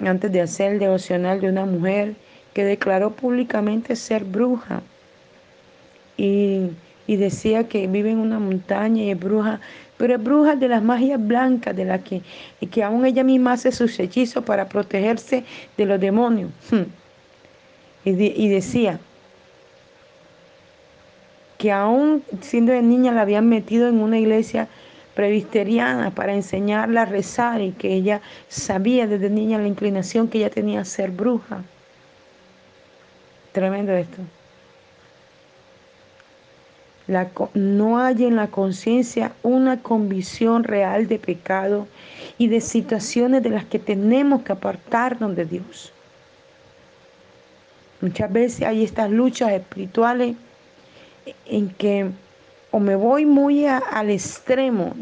antes 0.07 0.31
de 0.31 0.41
hacer 0.41 0.73
el 0.73 0.79
devocional 0.79 1.41
de 1.41 1.49
una 1.49 1.65
mujer 1.65 2.15
que 2.53 2.63
declaró 2.63 3.11
públicamente 3.11 3.95
ser 3.95 4.23
bruja 4.23 4.81
y, 6.17 6.71
decía 7.07 7.67
que 7.67 7.87
vive 7.87 8.11
en 8.11 8.19
una 8.19 8.37
montaña 8.37 9.01
y 9.03 9.09
es 9.09 9.19
bruja, 9.19 9.59
pero 9.97 10.15
es 10.15 10.23
bruja 10.23 10.55
de 10.55 10.67
las 10.67 10.83
magias 10.83 11.19
blancas, 11.25 11.75
de 11.75 11.85
la 11.85 11.99
que, 11.99 12.21
y 12.59 12.67
que 12.67 12.83
aún 12.83 13.05
ella 13.05 13.23
misma 13.23 13.53
hace 13.53 13.71
sus 13.71 13.99
hechizos 13.99 14.43
para 14.43 14.69
protegerse 14.69 15.43
de 15.75 15.85
los 15.85 15.99
demonios. 15.99 16.51
Hmm. 16.69 16.83
Y, 18.05 18.11
y 18.11 18.49
decía 18.49 18.99
que 21.57 21.71
aún 21.71 22.23
siendo 22.41 22.71
de 22.71 22.81
niña 22.81 23.11
la 23.11 23.21
habían 23.21 23.49
metido 23.49 23.87
en 23.89 23.99
una 23.99 24.19
iglesia 24.19 24.67
previsteriana 25.19 26.11
para 26.11 26.33
enseñarla 26.33 27.01
a 27.01 27.05
rezar 27.05 27.59
y 27.59 27.73
que 27.73 27.93
ella 27.93 28.21
sabía 28.47 29.05
desde 29.05 29.29
niña 29.29 29.57
la 29.57 29.67
inclinación 29.67 30.29
que 30.29 30.37
ella 30.37 30.49
tenía 30.49 30.79
a 30.79 30.85
ser 30.85 31.11
bruja. 31.11 31.61
Tremendo 33.51 33.91
esto. 33.91 34.21
no 37.53 37.99
hay 37.99 38.23
en 38.23 38.37
la 38.37 38.47
conciencia 38.47 39.33
una 39.43 39.83
convicción 39.83 40.63
real 40.63 41.09
de 41.09 41.19
pecado 41.19 41.85
y 42.37 42.47
de 42.47 42.61
situaciones 42.61 43.43
de 43.43 43.49
las 43.49 43.65
que 43.65 43.77
tenemos 43.77 44.43
que 44.43 44.53
apartarnos 44.53 45.35
de 45.35 45.43
Dios. 45.43 45.91
Muchas 47.99 48.31
veces 48.31 48.65
hay 48.65 48.85
estas 48.85 49.11
luchas 49.11 49.51
espirituales 49.51 50.37
en 51.45 51.69
que 51.71 52.09
o 52.71 52.79
me 52.79 52.95
voy 52.95 53.25
muy 53.25 53.65
al 53.65 54.09
extremo, 54.09 54.93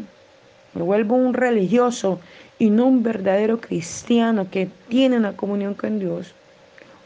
me 0.74 0.82
vuelvo 0.82 1.16
un 1.16 1.34
religioso 1.34 2.20
y 2.58 2.70
no 2.70 2.86
un 2.86 3.02
verdadero 3.02 3.60
cristiano 3.60 4.50
que 4.50 4.68
tiene 4.88 5.16
una 5.16 5.36
comunión 5.36 5.74
con 5.74 5.98
Dios, 5.98 6.34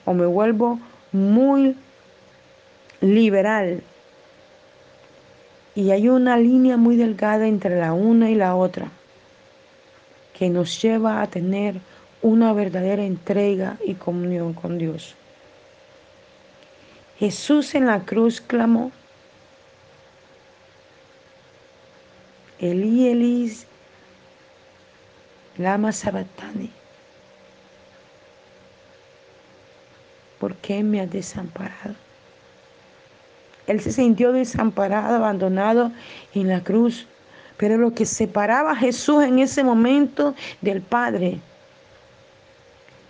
o 0.05 0.15
me 0.15 0.27
vuelvo 0.27 0.79
muy 1.13 1.77
liberal. 3.01 3.83
Y 5.75 5.91
hay 5.91 6.09
una 6.09 6.37
línea 6.37 6.77
muy 6.77 6.97
delgada 6.97 7.47
entre 7.47 7.79
la 7.79 7.93
una 7.93 8.31
y 8.31 8.35
la 8.35 8.55
otra 8.57 8.89
que 10.39 10.51
nos 10.51 10.81
lleva 10.83 11.23
a 11.23 11.27
tener 11.29 11.77
una 12.21 12.53
verdadera 12.53 13.05
entrega 13.05 13.79
y 13.85 13.95
comunión 13.95 14.55
con 14.55 14.79
Dios. 14.79 15.15
Jesús 17.19 17.75
en 17.75 17.87
la 17.87 18.01
cruz 18.01 18.41
clamó, 18.41 18.91
Elí, 22.63 23.09
Elí, 23.09 23.53
lama 25.59 25.91
sabatani. 25.91 26.71
¿Por 30.39 30.55
qué 30.57 30.85
me 30.85 31.01
has 31.01 31.11
desamparado? 31.11 31.97
Él 33.67 33.81
se 33.81 33.91
sintió 33.91 34.33
desamparado, 34.33 35.17
abandonado 35.17 35.91
en 36.35 36.49
la 36.49 36.61
cruz. 36.63 37.09
Pero 37.57 37.79
lo 37.79 37.95
que 37.95 38.07
separaba 38.07 38.73
a 38.73 38.77
Jesús 38.77 39.25
en 39.25 39.41
ese 39.41 39.65
momento 39.65 40.37
del 40.61 40.83
Padre 40.83 41.41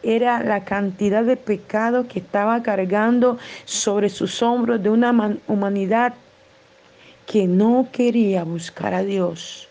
era 0.03 0.43
la 0.43 0.65
cantidad 0.65 1.25
de 1.25 1.37
pecado 1.37 2.09
que 2.09 2.21
estaba 2.21 2.63
cargando 2.63 3.39
sobre 3.67 4.09
sus 4.09 4.43
hombros 4.43 4.83
de 4.83 4.89
una 4.89 5.37
humanidad 5.47 6.15
que 7.27 7.47
no 7.47 7.89
quería 7.93 8.45
buscar 8.45 8.95
a 8.95 9.03
Dios. 9.03 9.69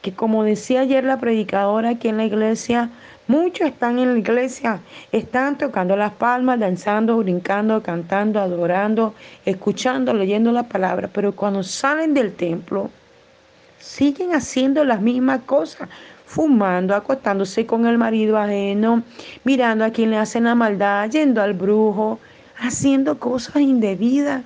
Que 0.00 0.12
como 0.12 0.44
decía 0.44 0.80
ayer 0.80 1.04
la 1.04 1.20
predicadora 1.20 1.90
aquí 1.90 2.08
en 2.08 2.16
la 2.16 2.24
iglesia, 2.24 2.90
muchos 3.28 3.68
están 3.68 3.98
en 3.98 4.12
la 4.14 4.18
iglesia, 4.18 4.80
están 5.12 5.56
tocando 5.58 5.96
las 5.96 6.12
palmas, 6.12 6.58
danzando, 6.58 7.18
brincando, 7.18 7.82
cantando, 7.82 8.40
adorando, 8.40 9.14
escuchando, 9.44 10.12
leyendo 10.12 10.50
la 10.52 10.64
palabra, 10.64 11.08
pero 11.12 11.32
cuando 11.32 11.62
salen 11.62 12.14
del 12.14 12.34
templo, 12.34 12.90
siguen 13.78 14.34
haciendo 14.34 14.84
las 14.84 15.00
mismas 15.00 15.42
cosas, 15.42 15.88
fumando, 16.26 16.94
acostándose 16.94 17.66
con 17.66 17.86
el 17.86 17.98
marido 17.98 18.38
ajeno, 18.38 19.02
mirando 19.44 19.84
a 19.84 19.90
quien 19.90 20.10
le 20.10 20.16
hacen 20.16 20.44
la 20.44 20.54
maldad, 20.54 21.10
yendo 21.10 21.42
al 21.42 21.52
brujo, 21.52 22.18
haciendo 22.58 23.18
cosas 23.18 23.56
indebidas. 23.56 24.42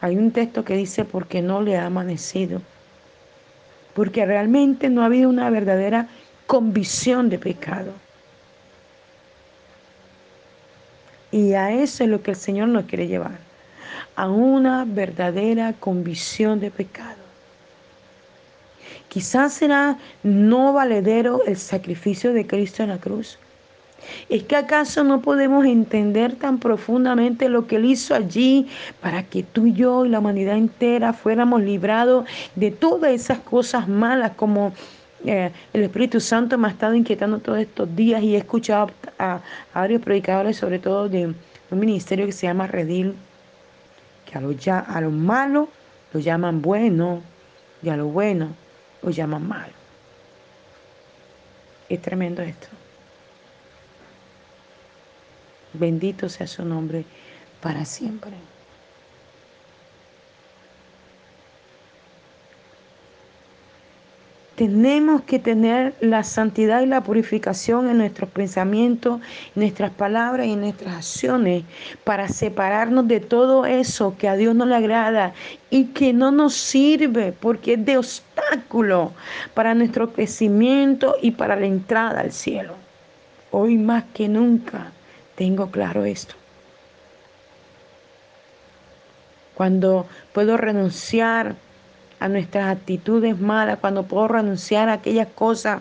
Hay 0.00 0.16
un 0.16 0.30
texto 0.30 0.64
que 0.64 0.76
dice 0.76 1.04
porque 1.04 1.42
no 1.42 1.60
le 1.60 1.76
ha 1.76 1.86
amanecido. 1.86 2.62
Porque 3.94 4.24
realmente 4.24 4.88
no 4.88 5.02
ha 5.02 5.06
habido 5.06 5.28
una 5.28 5.50
verdadera 5.50 6.08
convicción 6.46 7.28
de 7.28 7.38
pecado. 7.38 7.92
Y 11.32 11.52
a 11.52 11.70
eso 11.72 12.04
es 12.04 12.10
lo 12.10 12.22
que 12.22 12.32
el 12.32 12.36
Señor 12.36 12.68
nos 12.68 12.86
quiere 12.86 13.06
llevar. 13.06 13.38
A 14.16 14.28
una 14.28 14.84
verdadera 14.84 15.74
convicción 15.74 16.60
de 16.60 16.70
pecado. 16.70 17.20
Quizás 19.08 19.54
será 19.54 19.98
no 20.22 20.72
valedero 20.72 21.44
el 21.46 21.56
sacrificio 21.56 22.32
de 22.32 22.46
Cristo 22.46 22.82
en 22.82 22.90
la 22.90 22.98
cruz. 22.98 23.38
¿Es 24.28 24.44
que 24.44 24.56
acaso 24.56 25.04
no 25.04 25.20
podemos 25.20 25.64
entender 25.64 26.36
tan 26.36 26.58
profundamente 26.58 27.48
lo 27.48 27.66
que 27.66 27.76
Él 27.76 27.84
hizo 27.84 28.14
allí 28.14 28.68
para 29.00 29.22
que 29.22 29.42
tú 29.42 29.66
y 29.66 29.72
yo 29.72 30.04
y 30.04 30.08
la 30.08 30.18
humanidad 30.18 30.56
entera 30.56 31.12
fuéramos 31.12 31.62
librados 31.62 32.26
de 32.54 32.70
todas 32.70 33.12
esas 33.12 33.38
cosas 33.38 33.88
malas 33.88 34.32
como 34.36 34.72
eh, 35.24 35.52
el 35.74 35.82
Espíritu 35.82 36.18
Santo 36.20 36.56
me 36.56 36.68
ha 36.68 36.70
estado 36.70 36.94
inquietando 36.94 37.40
todos 37.40 37.58
estos 37.58 37.94
días 37.94 38.22
y 38.22 38.34
he 38.34 38.38
escuchado 38.38 38.90
a, 39.18 39.40
varios 39.74 40.00
predicadores, 40.00 40.56
sobre 40.56 40.78
todo 40.78 41.08
de 41.08 41.26
un 41.26 41.78
ministerio 41.78 42.26
que 42.26 42.32
se 42.32 42.46
llama 42.46 42.66
Redil, 42.66 43.14
que 44.24 44.38
a 44.38 44.40
lo, 44.40 44.52
ya, 44.52 44.86
lo 45.00 45.10
malo 45.10 45.68
lo 46.12 46.20
llaman 46.20 46.62
bueno 46.62 47.22
y 47.82 47.90
a 47.90 47.96
lo 47.96 48.06
bueno 48.06 48.48
lo 49.02 49.10
llaman 49.10 49.46
malo. 49.46 49.72
Es 51.88 52.00
tremendo 52.00 52.42
esto. 52.42 52.68
Bendito 55.72 56.28
sea 56.28 56.46
su 56.46 56.64
nombre 56.64 57.04
para 57.60 57.84
siempre. 57.84 58.32
Tenemos 64.56 65.22
que 65.22 65.38
tener 65.38 65.94
la 66.00 66.22
santidad 66.22 66.82
y 66.82 66.86
la 66.86 67.02
purificación 67.02 67.88
en 67.88 67.96
nuestros 67.96 68.28
pensamientos, 68.28 69.22
en 69.56 69.62
nuestras 69.62 69.90
palabras 69.90 70.46
y 70.46 70.52
en 70.52 70.60
nuestras 70.60 70.96
acciones 70.96 71.64
para 72.04 72.28
separarnos 72.28 73.08
de 73.08 73.20
todo 73.20 73.64
eso 73.64 74.16
que 74.18 74.28
a 74.28 74.36
Dios 74.36 74.54
no 74.54 74.66
le 74.66 74.74
agrada 74.74 75.32
y 75.70 75.86
que 75.86 76.12
no 76.12 76.30
nos 76.30 76.52
sirve 76.52 77.32
porque 77.32 77.72
es 77.72 77.86
de 77.86 77.96
obstáculo 77.96 79.12
para 79.54 79.74
nuestro 79.74 80.12
crecimiento 80.12 81.16
y 81.22 81.30
para 81.30 81.56
la 81.56 81.64
entrada 81.64 82.20
al 82.20 82.32
cielo. 82.32 82.74
Hoy 83.52 83.78
más 83.78 84.04
que 84.12 84.28
nunca 84.28 84.92
tengo 85.40 85.70
claro 85.70 86.04
esto. 86.04 86.34
Cuando 89.54 90.06
puedo 90.34 90.58
renunciar 90.58 91.54
a 92.18 92.28
nuestras 92.28 92.76
actitudes 92.76 93.40
malas, 93.40 93.78
cuando 93.78 94.02
puedo 94.02 94.28
renunciar 94.28 94.90
a 94.90 94.92
aquellas 94.92 95.28
cosas 95.28 95.80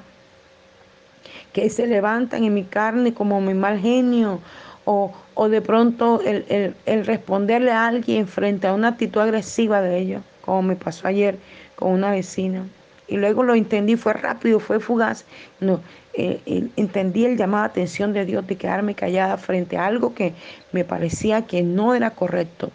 que 1.52 1.70
se 1.70 1.88
levantan 1.88 2.46
en 2.46 2.54
mi 2.54 2.64
carne 2.64 3.14
como 3.14 3.42
mi 3.42 3.54
mal 3.54 3.78
genio, 3.82 4.40
o, 4.86 5.50
de 5.50 5.62
pronto 5.62 6.22
el, 6.22 6.74
el, 6.86 7.06
responderle 7.06 7.72
a 7.72 7.86
alguien 7.86 8.30
frente 8.30 8.66
a 8.66 8.74
una 8.74 8.88
actitud 8.88 9.20
agresiva 9.20 9.82
de 9.82 9.98
ellos, 9.98 10.24
como 10.40 10.62
me 10.62 10.78
pasó 10.78 11.06
ayer 11.06 11.38
con 11.76 11.92
una 11.92 12.12
vecina. 12.12 12.64
Y 13.10 13.18
luego 13.18 13.44
lo 13.44 13.56
entendí, 13.56 13.96
fue 13.96 14.14
rápido, 14.14 14.60
fue 14.60 14.80
fugaz. 14.80 15.26
No, 15.60 15.82
eh, 16.14 16.70
entendí 16.76 17.26
el 17.26 17.38
llamado 17.38 17.64
a 17.64 17.68
atención 17.68 18.14
de 18.14 18.24
Dios 18.24 18.46
de 18.46 18.56
quedarme 18.56 18.94
callada 18.94 19.38
frente 19.38 19.78
a 19.78 19.88
algo 19.88 20.14
que 20.14 20.34
me 20.72 20.86
parecía 20.86 21.48
que 21.48 21.64
no 21.64 21.96
era 21.96 22.12
correcto. 22.12 22.72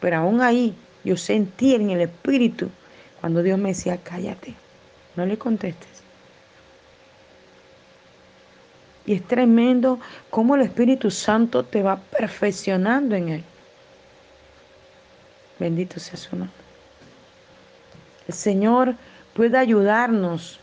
Pero 0.00 0.18
aún 0.18 0.40
ahí 0.40 0.74
yo 1.04 1.16
sentí 1.16 1.74
en 1.74 1.90
el 1.90 2.02
espíritu 2.02 2.70
cuando 3.20 3.42
Dios 3.42 3.58
me 3.58 3.70
decía, 3.70 3.98
cállate, 4.02 4.54
no 5.16 5.26
le 5.26 5.36
contestes. 5.38 6.04
Y 9.06 9.14
es 9.14 9.22
tremendo 9.26 9.98
cómo 10.30 10.54
el 10.54 10.62
Espíritu 10.62 11.10
Santo 11.10 11.64
te 11.64 11.82
va 11.82 11.96
perfeccionando 11.96 13.14
en 13.16 13.28
él. 13.28 13.44
Bendito 15.58 16.00
sea 16.00 16.16
su 16.16 16.36
nombre. 16.36 16.54
El 18.26 18.34
Señor 18.34 18.94
puede 19.34 19.58
ayudarnos 19.58 20.60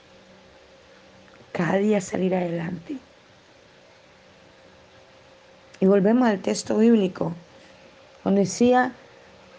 cada 1.52 1.78
día 1.78 1.98
a 1.98 2.02
salir 2.02 2.34
adelante. 2.34 2.98
Y 5.80 5.86
volvemos 5.86 6.28
al 6.28 6.40
texto 6.40 6.78
bíblico, 6.78 7.34
donde 8.24 8.42
decía, 8.42 8.94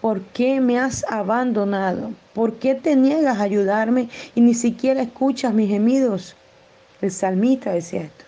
¿por 0.01 0.23
qué 0.23 0.61
me 0.61 0.79
has 0.79 1.05
abandonado? 1.11 2.13
¿Por 2.33 2.55
qué 2.55 2.75
te 2.75 2.97
niegas 2.97 3.39
a 3.39 3.43
ayudarme 3.43 4.09
y 4.35 4.41
ni 4.41 4.55
siquiera 4.55 5.03
escuchas 5.03 5.53
mis 5.53 5.69
gemidos? 5.69 6.37
El 7.01 7.11
salmista 7.11 7.73
decía 7.73 8.03
esto. 8.03 8.25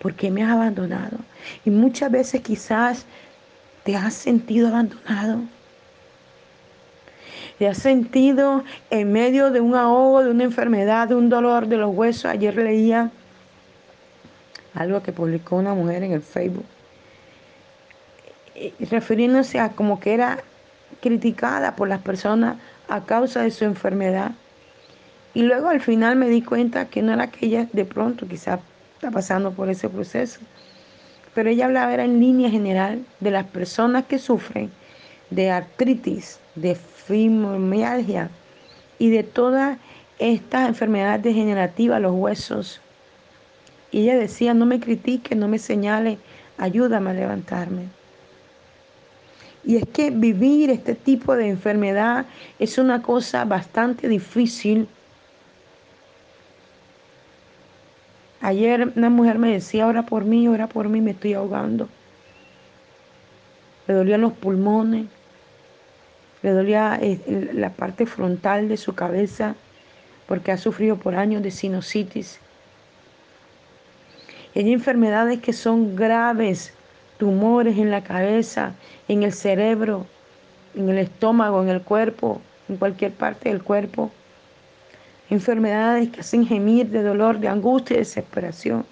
¿Por 0.00 0.14
qué 0.14 0.30
me 0.30 0.42
has 0.42 0.50
abandonado? 0.50 1.18
Y 1.64 1.70
muchas 1.70 2.10
veces 2.10 2.40
quizás 2.40 3.04
te 3.84 3.94
has 3.96 4.14
sentido 4.14 4.68
abandonado. 4.68 5.42
Te 7.60 7.68
has 7.68 7.76
sentido 7.76 8.64
en 8.88 9.12
medio 9.12 9.50
de 9.50 9.60
un 9.60 9.74
ahogo, 9.74 10.24
de 10.24 10.30
una 10.30 10.44
enfermedad, 10.44 11.08
de 11.08 11.14
un 11.14 11.28
dolor 11.28 11.66
de 11.66 11.76
los 11.76 11.94
huesos. 11.94 12.24
Ayer 12.24 12.56
leía 12.56 13.10
algo 14.72 15.02
que 15.02 15.12
publicó 15.12 15.56
una 15.56 15.74
mujer 15.74 16.02
en 16.02 16.12
el 16.12 16.22
Facebook, 16.22 16.64
eh, 18.54 18.72
refiriéndose 18.90 19.60
a 19.60 19.72
como 19.72 20.00
que 20.00 20.14
era 20.14 20.38
criticada 21.02 21.76
por 21.76 21.86
las 21.86 22.00
personas 22.00 22.56
a 22.88 23.04
causa 23.04 23.42
de 23.42 23.50
su 23.50 23.66
enfermedad. 23.66 24.30
Y 25.34 25.42
luego 25.42 25.68
al 25.68 25.82
final 25.82 26.16
me 26.16 26.28
di 26.28 26.40
cuenta 26.40 26.86
que 26.86 27.02
no 27.02 27.12
era 27.12 27.26
que 27.26 27.44
ella 27.44 27.66
de 27.74 27.84
pronto 27.84 28.26
quizás 28.26 28.60
está 28.94 29.10
pasando 29.10 29.52
por 29.52 29.68
ese 29.68 29.90
proceso, 29.90 30.40
pero 31.34 31.50
ella 31.50 31.66
hablaba 31.66 31.92
era 31.92 32.06
en 32.06 32.20
línea 32.20 32.48
general 32.48 33.04
de 33.20 33.30
las 33.30 33.44
personas 33.44 34.06
que 34.06 34.18
sufren 34.18 34.70
de 35.28 35.50
artritis, 35.50 36.40
de 36.54 36.74
fibromialgia 37.06 38.30
y 38.98 39.10
de 39.10 39.22
todas 39.22 39.78
estas 40.18 40.68
enfermedades 40.68 41.22
degenerativas, 41.22 42.00
los 42.00 42.14
huesos. 42.14 42.80
Y 43.90 44.02
ella 44.02 44.16
decía, 44.16 44.54
no 44.54 44.66
me 44.66 44.78
critique, 44.78 45.34
no 45.34 45.48
me 45.48 45.58
señale, 45.58 46.18
ayúdame 46.58 47.10
a 47.10 47.14
levantarme. 47.14 47.88
Y 49.64 49.76
es 49.76 49.86
que 49.88 50.10
vivir 50.10 50.70
este 50.70 50.94
tipo 50.94 51.36
de 51.36 51.48
enfermedad 51.48 52.26
es 52.58 52.78
una 52.78 53.02
cosa 53.02 53.44
bastante 53.44 54.08
difícil. 54.08 54.88
Ayer 58.40 58.92
una 58.96 59.10
mujer 59.10 59.38
me 59.38 59.52
decía, 59.52 59.86
ora 59.86 60.04
por 60.06 60.24
mí, 60.24 60.48
ora 60.48 60.66
por 60.66 60.88
mí, 60.88 61.00
me 61.00 61.10
estoy 61.10 61.34
ahogando. 61.34 61.88
Le 63.86 63.94
dolían 63.94 64.22
los 64.22 64.32
pulmones, 64.32 65.06
le 66.42 66.50
dolía 66.50 66.98
eh, 67.00 67.50
la 67.52 67.70
parte 67.70 68.06
frontal 68.06 68.68
de 68.68 68.76
su 68.76 68.94
cabeza 68.94 69.54
porque 70.26 70.52
ha 70.52 70.56
sufrido 70.56 70.96
por 70.96 71.16
años 71.16 71.42
de 71.42 71.50
sinusitis. 71.50 72.38
Hay 74.54 74.72
enfermedades 74.72 75.40
que 75.40 75.52
son 75.52 75.96
graves, 75.96 76.72
tumores 77.18 77.78
en 77.78 77.90
la 77.90 78.02
cabeza, 78.02 78.74
en 79.08 79.22
el 79.22 79.32
cerebro, 79.32 80.06
en 80.74 80.88
el 80.88 80.98
estómago, 80.98 81.62
en 81.62 81.68
el 81.68 81.82
cuerpo, 81.82 82.40
en 82.68 82.76
cualquier 82.76 83.12
parte 83.12 83.48
del 83.48 83.62
cuerpo. 83.62 84.10
Enfermedades 85.28 86.10
que 86.10 86.20
hacen 86.20 86.46
gemir 86.46 86.88
de 86.88 87.02
dolor, 87.02 87.38
de 87.38 87.48
angustia 87.48 87.94
y 87.94 87.98
desesperación. 87.98 88.84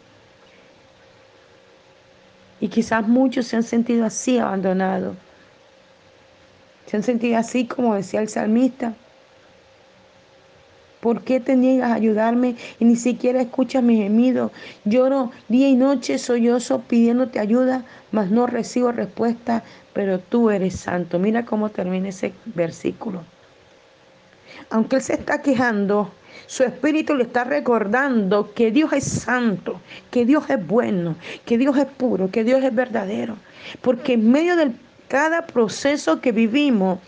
Y 2.60 2.68
quizás 2.68 3.06
muchos 3.06 3.46
se 3.46 3.56
han 3.56 3.62
sentido 3.62 4.04
así 4.04 4.38
abandonados. 4.38 5.16
Se 6.88 6.96
han 6.96 7.02
sentido 7.02 7.36
así 7.36 7.66
como 7.66 7.94
decía 7.94 8.20
el 8.20 8.28
salmista. 8.28 8.94
¿Por 11.00 11.20
qué 11.20 11.38
te 11.38 11.54
niegas 11.54 11.90
a 11.90 11.94
ayudarme 11.94 12.56
y 12.80 12.86
ni 12.86 12.96
siquiera 12.96 13.42
escuchas 13.42 13.82
mi 13.82 13.98
gemido? 13.98 14.50
Lloro 14.86 15.30
día 15.48 15.68
y 15.68 15.76
noche 15.76 16.18
sollozo 16.18 16.80
pidiéndote 16.80 17.40
ayuda, 17.40 17.84
mas 18.10 18.30
no 18.30 18.46
recibo 18.46 18.90
respuesta, 18.90 19.62
pero 19.92 20.18
tú 20.18 20.48
eres 20.48 20.76
santo. 20.76 21.18
Mira 21.18 21.44
cómo 21.44 21.68
termina 21.68 22.08
ese 22.08 22.32
versículo. 22.46 23.22
Aunque 24.70 24.96
él 24.96 25.02
se 25.02 25.12
está 25.12 25.42
quejando, 25.42 26.10
su 26.46 26.64
espíritu 26.64 27.14
le 27.14 27.24
está 27.24 27.44
recordando 27.44 28.54
que 28.54 28.70
Dios 28.70 28.94
es 28.94 29.04
santo, 29.04 29.78
que 30.10 30.24
Dios 30.24 30.48
es 30.48 30.66
bueno, 30.66 31.16
que 31.44 31.58
Dios 31.58 31.76
es 31.76 31.86
puro, 31.86 32.30
que 32.30 32.44
Dios 32.44 32.64
es 32.64 32.74
verdadero. 32.74 33.36
Porque 33.82 34.14
en 34.14 34.32
medio 34.32 34.56
de 34.56 34.72
cada 35.08 35.46
proceso 35.46 36.20
que 36.20 36.32
vivimos, 36.32 36.98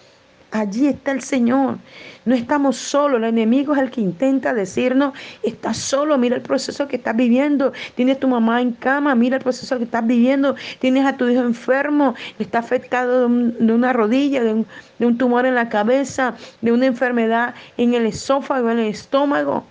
Allí 0.53 0.88
está 0.88 1.12
el 1.12 1.22
Señor. 1.22 1.78
No 2.24 2.34
estamos 2.34 2.76
solos. 2.76 3.18
El 3.18 3.24
enemigo 3.24 3.74
es 3.74 3.80
el 3.80 3.90
que 3.90 4.01
intenta 4.01 4.53
decirnos, 4.53 5.14
estás 5.42 5.76
solo, 5.76 6.18
mira 6.18 6.36
el 6.36 6.42
proceso 6.42 6.88
que 6.88 6.96
estás 6.96 7.14
viviendo. 7.16 7.72
Tienes 7.94 8.18
tu 8.18 8.26
mamá 8.26 8.61
en 8.61 8.72
cama, 8.72 9.14
mira 9.14 9.36
el 9.36 9.42
proceso 9.42 9.78
que 9.78 9.84
estás 9.84 10.05
viviendo. 10.07 10.57
Tienes 10.80 11.07
a 11.07 11.16
tu 11.16 11.28
hijo 11.28 11.42
enfermo, 11.42 12.14
está 12.38 12.59
afectado 12.59 13.28
de, 13.28 13.72
una 13.72 13.92
rodilla, 13.92 14.42
de 14.42 14.64
un, 14.98 15.18
tumor 15.18 15.46
en 15.46 15.55
la 15.55 15.68
cabeza, 15.68 16.34
de 16.61 16.72
una 16.72 16.86
enfermedad 16.86 17.55
en 17.76 17.94
el 17.94 18.07
esófago, 18.07 18.70
en 18.70 18.80
el 18.80 18.86
estómago. 18.88 19.64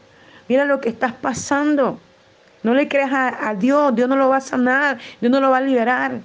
Mira 0.47 0.63
lo 0.63 0.79
que 0.79 0.89
estás 0.89 1.13
pasando. 1.13 1.99
No 2.63 2.73
le 2.73 2.87
creas 2.87 3.11
a 3.13 3.53
Dios, 3.53 3.95
Dios 3.95 4.07
no 4.07 4.15
lo 4.15 4.29
va 4.29 4.37
a 4.37 4.41
sanar, 4.41 4.97
Dios 5.19 5.31
no 5.31 5.39
lo 5.39 5.49
va 5.49 5.57
a 5.57 5.61
liberar. 5.61 6.19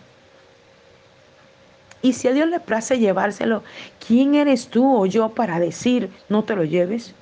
Y 2.04 2.12
si 2.12 2.28
a 2.28 2.32
Dios 2.32 2.48
le 2.48 2.60
place 2.60 2.98
llevárselo, 2.98 3.64
¿quién 4.06 4.34
eres 4.34 4.68
tú 4.68 4.94
o 4.94 5.06
yo 5.06 5.30
para 5.30 5.58
decir 5.58 6.10
no 6.28 6.44
te 6.44 6.54
lo 6.54 6.62
lleves? 6.62 7.14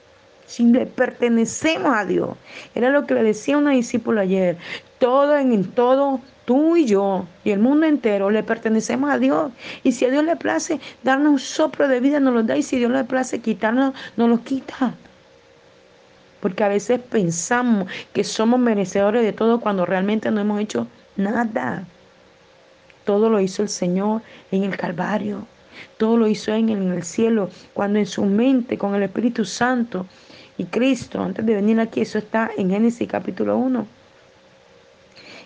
si 0.53 0.64
le 0.64 0.87
pertenecemos 0.87 1.95
a 1.97 2.05
Dios. 2.05 2.30
Era 2.74 2.91
lo 2.91 3.07
que 3.07 3.14
le 3.14 3.22
decía 3.22 3.57
una 3.57 3.70
discípula 3.70 4.22
ayer. 4.22 4.59
Todo 4.99 5.37
en 5.37 5.64
todo, 5.70 6.20
tú 6.45 6.76
y 6.76 6.85
yo 6.85 7.26
y 7.45 7.53
el 7.53 7.59
mundo 7.59 7.87
entero 7.87 8.28
le 8.28 8.43
pertenecemos 8.43 9.11
a 9.11 9.18
Dios. 9.18 9.53
Y 9.83 9.93
si 9.93 10.05
a 10.05 10.11
Dios 10.11 10.24
le 10.24 10.37
place 10.37 10.78
darnos 11.03 11.33
un 11.33 11.39
soplo 11.39 11.89
de 11.89 12.01
vida, 12.01 12.20
nos 12.20 12.35
lo 12.35 12.43
da. 12.43 12.57
Y 12.57 12.62
si 12.62 12.76
a 12.76 12.80
Dios 12.80 12.91
le 12.91 13.05
place 13.05 13.41
quitarnos, 13.41 13.95
nos 14.16 14.28
lo 14.28 14.43
quita. 14.43 14.95
Porque 16.41 16.64
a 16.64 16.68
veces 16.68 17.01
pensamos 17.01 17.87
que 18.12 18.24
somos 18.24 18.61
merecedores 18.61 19.22
de 19.22 19.33
todo 19.33 19.61
cuando 19.61 19.87
realmente 19.87 20.30
no 20.30 20.41
hemos 20.41 20.61
hecho 20.61 20.87
nada. 21.16 21.85
Todo 23.05 23.28
lo 23.28 23.40
hizo 23.40 23.62
el 23.62 23.68
Señor 23.68 24.22
en 24.50 24.64
el 24.64 24.76
Calvario. 24.76 25.46
Todo 25.96 26.16
lo 26.16 26.26
hizo 26.26 26.53
en 26.53 26.68
el 26.68 27.03
cielo, 27.03 27.50
cuando 27.72 27.98
en 27.98 28.07
su 28.07 28.24
mente, 28.24 28.78
con 28.78 28.94
el 28.94 29.03
Espíritu 29.03 29.44
Santo 29.44 30.07
y 30.59 30.64
Cristo, 30.64 31.20
antes 31.22 31.44
de 31.44 31.55
venir 31.55 31.80
aquí, 31.80 32.03
eso 32.03 32.18
está 32.18 32.50
en 32.57 32.70
Génesis 32.70 33.09
capítulo 33.09 33.57
1. 33.57 33.86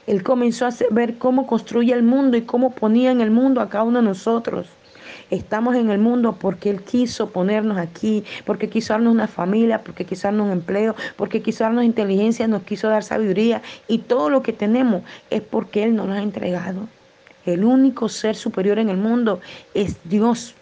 Él 0.06 0.22
comenzó 0.22 0.66
a 0.66 0.70
ver 0.90 1.18
cómo 1.18 1.46
construye 1.46 1.92
el 1.92 2.02
mundo 2.02 2.36
y 2.36 2.42
cómo 2.42 2.70
ponía 2.72 3.10
en 3.10 3.20
el 3.20 3.30
mundo 3.30 3.60
a 3.60 3.68
cada 3.68 3.84
uno 3.84 3.98
de 3.98 4.04
nosotros. 4.04 4.66
Estamos 5.30 5.74
en 5.74 5.90
el 5.90 5.98
mundo 5.98 6.36
porque 6.38 6.70
Él 6.70 6.82
quiso 6.82 7.30
ponernos 7.30 7.78
aquí, 7.78 8.22
porque 8.44 8.68
quiso 8.68 8.92
darnos 8.92 9.12
una 9.12 9.26
familia, 9.26 9.82
porque 9.82 10.04
quiso 10.04 10.28
darnos 10.28 10.52
empleo, 10.52 10.94
porque 11.16 11.42
quiso 11.42 11.64
darnos 11.64 11.84
inteligencia, 11.84 12.46
nos 12.46 12.62
quiso 12.62 12.88
dar 12.88 13.02
sabiduría 13.02 13.62
y 13.88 13.98
todo 13.98 14.30
lo 14.30 14.42
que 14.42 14.52
tenemos 14.52 15.02
es 15.30 15.40
porque 15.40 15.82
Él 15.82 15.96
nos 15.96 16.08
ha 16.10 16.22
entregado. 16.22 16.88
El 17.46 17.64
único 17.64 18.08
ser 18.08 18.36
superior 18.36 18.78
en 18.78 18.90
el 18.90 18.96
mundo 18.96 19.40
es 19.72 19.96
Dios. 20.04 20.54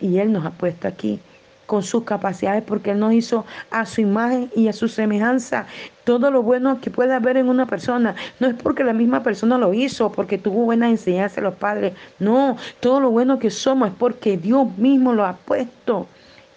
Y 0.00 0.18
Él 0.18 0.32
nos 0.32 0.44
ha 0.44 0.50
puesto 0.50 0.86
aquí 0.86 1.20
con 1.66 1.82
sus 1.82 2.04
capacidades 2.04 2.62
porque 2.62 2.90
Él 2.90 2.98
nos 2.98 3.12
hizo 3.14 3.44
a 3.70 3.86
su 3.86 4.02
imagen 4.02 4.50
y 4.54 4.68
a 4.68 4.72
su 4.72 4.88
semejanza. 4.88 5.66
Todo 6.04 6.30
lo 6.30 6.42
bueno 6.42 6.80
que 6.80 6.90
puede 6.90 7.14
haber 7.14 7.36
en 7.36 7.48
una 7.48 7.66
persona 7.66 8.14
no 8.38 8.48
es 8.48 8.54
porque 8.54 8.84
la 8.84 8.92
misma 8.92 9.22
persona 9.22 9.56
lo 9.58 9.72
hizo, 9.72 10.12
porque 10.12 10.38
tuvo 10.38 10.64
buena 10.64 10.90
enseñanza 10.90 11.40
a 11.40 11.44
los 11.44 11.54
padres. 11.54 11.94
No, 12.18 12.56
todo 12.80 13.00
lo 13.00 13.10
bueno 13.10 13.38
que 13.38 13.50
somos 13.50 13.88
es 13.88 13.94
porque 13.98 14.36
Dios 14.36 14.76
mismo 14.76 15.12
lo 15.12 15.24
ha 15.24 15.34
puesto 15.36 16.06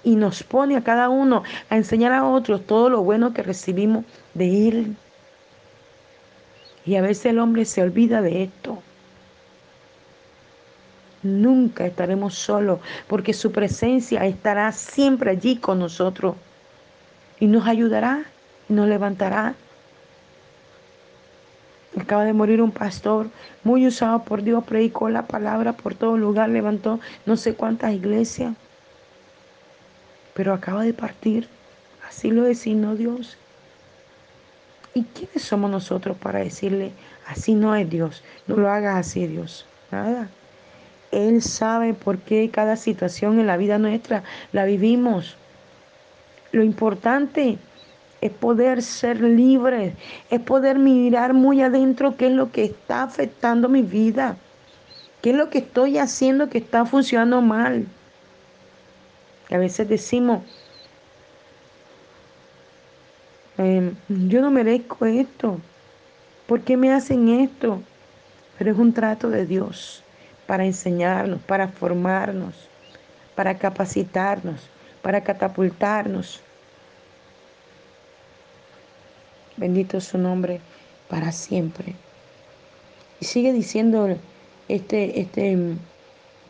y 0.04 0.16
nos 0.16 0.44
pone 0.44 0.76
a 0.76 0.84
cada 0.84 1.10
uno 1.10 1.44
a 1.70 1.78
enseñar 1.78 2.14
a 2.14 2.26
otros 2.26 2.66
todo 2.66 2.90
lo 2.90 3.04
bueno 3.04 3.34
que 3.34 3.44
recibimos 3.44 4.06
de 4.34 4.68
Él. 4.68 4.96
Y 6.86 6.96
a 6.96 7.02
veces 7.02 7.28
el 7.28 7.40
hombre 7.40 7.66
se 7.66 7.82
olvida 7.82 8.22
de 8.22 8.44
esto. 8.44 8.82
Nunca 11.28 11.86
estaremos 11.86 12.36
solos 12.36 12.80
porque 13.08 13.34
su 13.34 13.52
presencia 13.52 14.26
estará 14.26 14.72
siempre 14.72 15.32
allí 15.32 15.58
con 15.58 15.80
nosotros 15.80 16.36
y 17.40 17.48
nos 17.48 17.68
ayudará, 17.68 18.24
nos 18.70 18.88
levantará. 18.88 19.56
Acaba 22.00 22.24
de 22.24 22.34
morir 22.34 22.62
un 22.62 22.72
pastor 22.72 23.28
muy 23.64 23.86
usado 23.86 24.24
por 24.24 24.42
Dios, 24.44 24.64
predicó 24.64 25.10
la 25.10 25.28
palabra 25.28 25.74
por 25.74 25.96
todo 25.96 26.18
lugar, 26.18 26.50
levantó 26.50 27.00
no 27.26 27.36
sé 27.36 27.56
cuántas 27.56 27.94
iglesias, 27.94 28.54
pero 30.34 30.54
acaba 30.54 30.84
de 30.84 30.94
partir. 30.94 31.50
Así 32.08 32.32
lo 32.32 32.44
designó 32.44 32.96
Dios. 32.96 33.38
¿Y 34.94 35.04
quiénes 35.04 35.44
somos 35.44 35.70
nosotros 35.70 36.16
para 36.18 36.40
decirle, 36.40 36.94
así 37.28 37.54
no 37.54 37.76
es 37.76 37.90
Dios, 37.90 38.24
no 38.48 38.56
lo 38.56 38.72
hagas 38.72 38.96
así 38.96 39.28
Dios? 39.28 39.66
Nada. 39.92 40.30
Él 41.12 41.42
sabe 41.42 41.94
por 41.94 42.20
qué 42.20 42.50
cada 42.50 42.76
situación 42.76 43.40
en 43.40 43.48
la 43.48 43.58
vida 43.58 43.78
nuestra 43.78 44.24
la 44.52 44.66
vivimos. 44.66 45.38
Lo 46.52 46.64
importante 46.64 47.58
es 48.22 48.32
poder 48.32 48.82
ser 48.82 49.22
libre, 49.22 49.96
es 50.30 50.40
poder 50.42 50.80
mirar 50.80 51.34
muy 51.34 51.62
adentro 51.62 52.18
qué 52.18 52.28
es 52.28 52.34
lo 52.34 52.52
que 52.52 52.66
está 52.66 53.04
afectando 53.04 53.70
mi 53.70 53.82
vida, 53.82 54.38
qué 55.22 55.32
es 55.32 55.36
lo 55.36 55.50
que 55.50 55.60
estoy 55.60 55.98
haciendo 55.98 56.50
que 56.50 56.58
está 56.58 56.86
funcionando 56.86 57.42
mal. 57.42 57.86
a 59.50 59.58
veces 59.58 59.88
decimos, 59.88 60.42
em, 63.58 63.96
yo 64.10 64.42
no 64.42 64.52
merezco 64.52 65.06
esto, 65.06 65.60
¿por 66.48 66.62
qué 66.62 66.76
me 66.76 66.92
hacen 66.92 67.30
esto? 67.30 67.82
Pero 68.58 68.72
es 68.72 68.78
un 68.78 68.92
trato 68.92 69.30
de 69.30 69.46
Dios 69.46 70.04
para 70.48 70.66
enseñarnos, 70.66 71.42
para 71.42 71.68
formarnos, 71.68 72.56
para 73.36 73.58
capacitarnos, 73.58 74.62
para 75.02 75.22
catapultarnos. 75.22 76.42
Bendito 79.58 80.02
su 80.02 80.18
nombre 80.18 80.62
para 81.10 81.32
siempre. 81.32 81.94
Y 83.20 83.26
sigue 83.26 83.54
diciendo 83.54 84.08
este, 84.68 85.20
este 85.20 85.76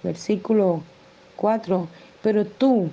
versículo 0.04 0.84
4, 1.36 1.88
pero 2.22 2.46
tú 2.46 2.90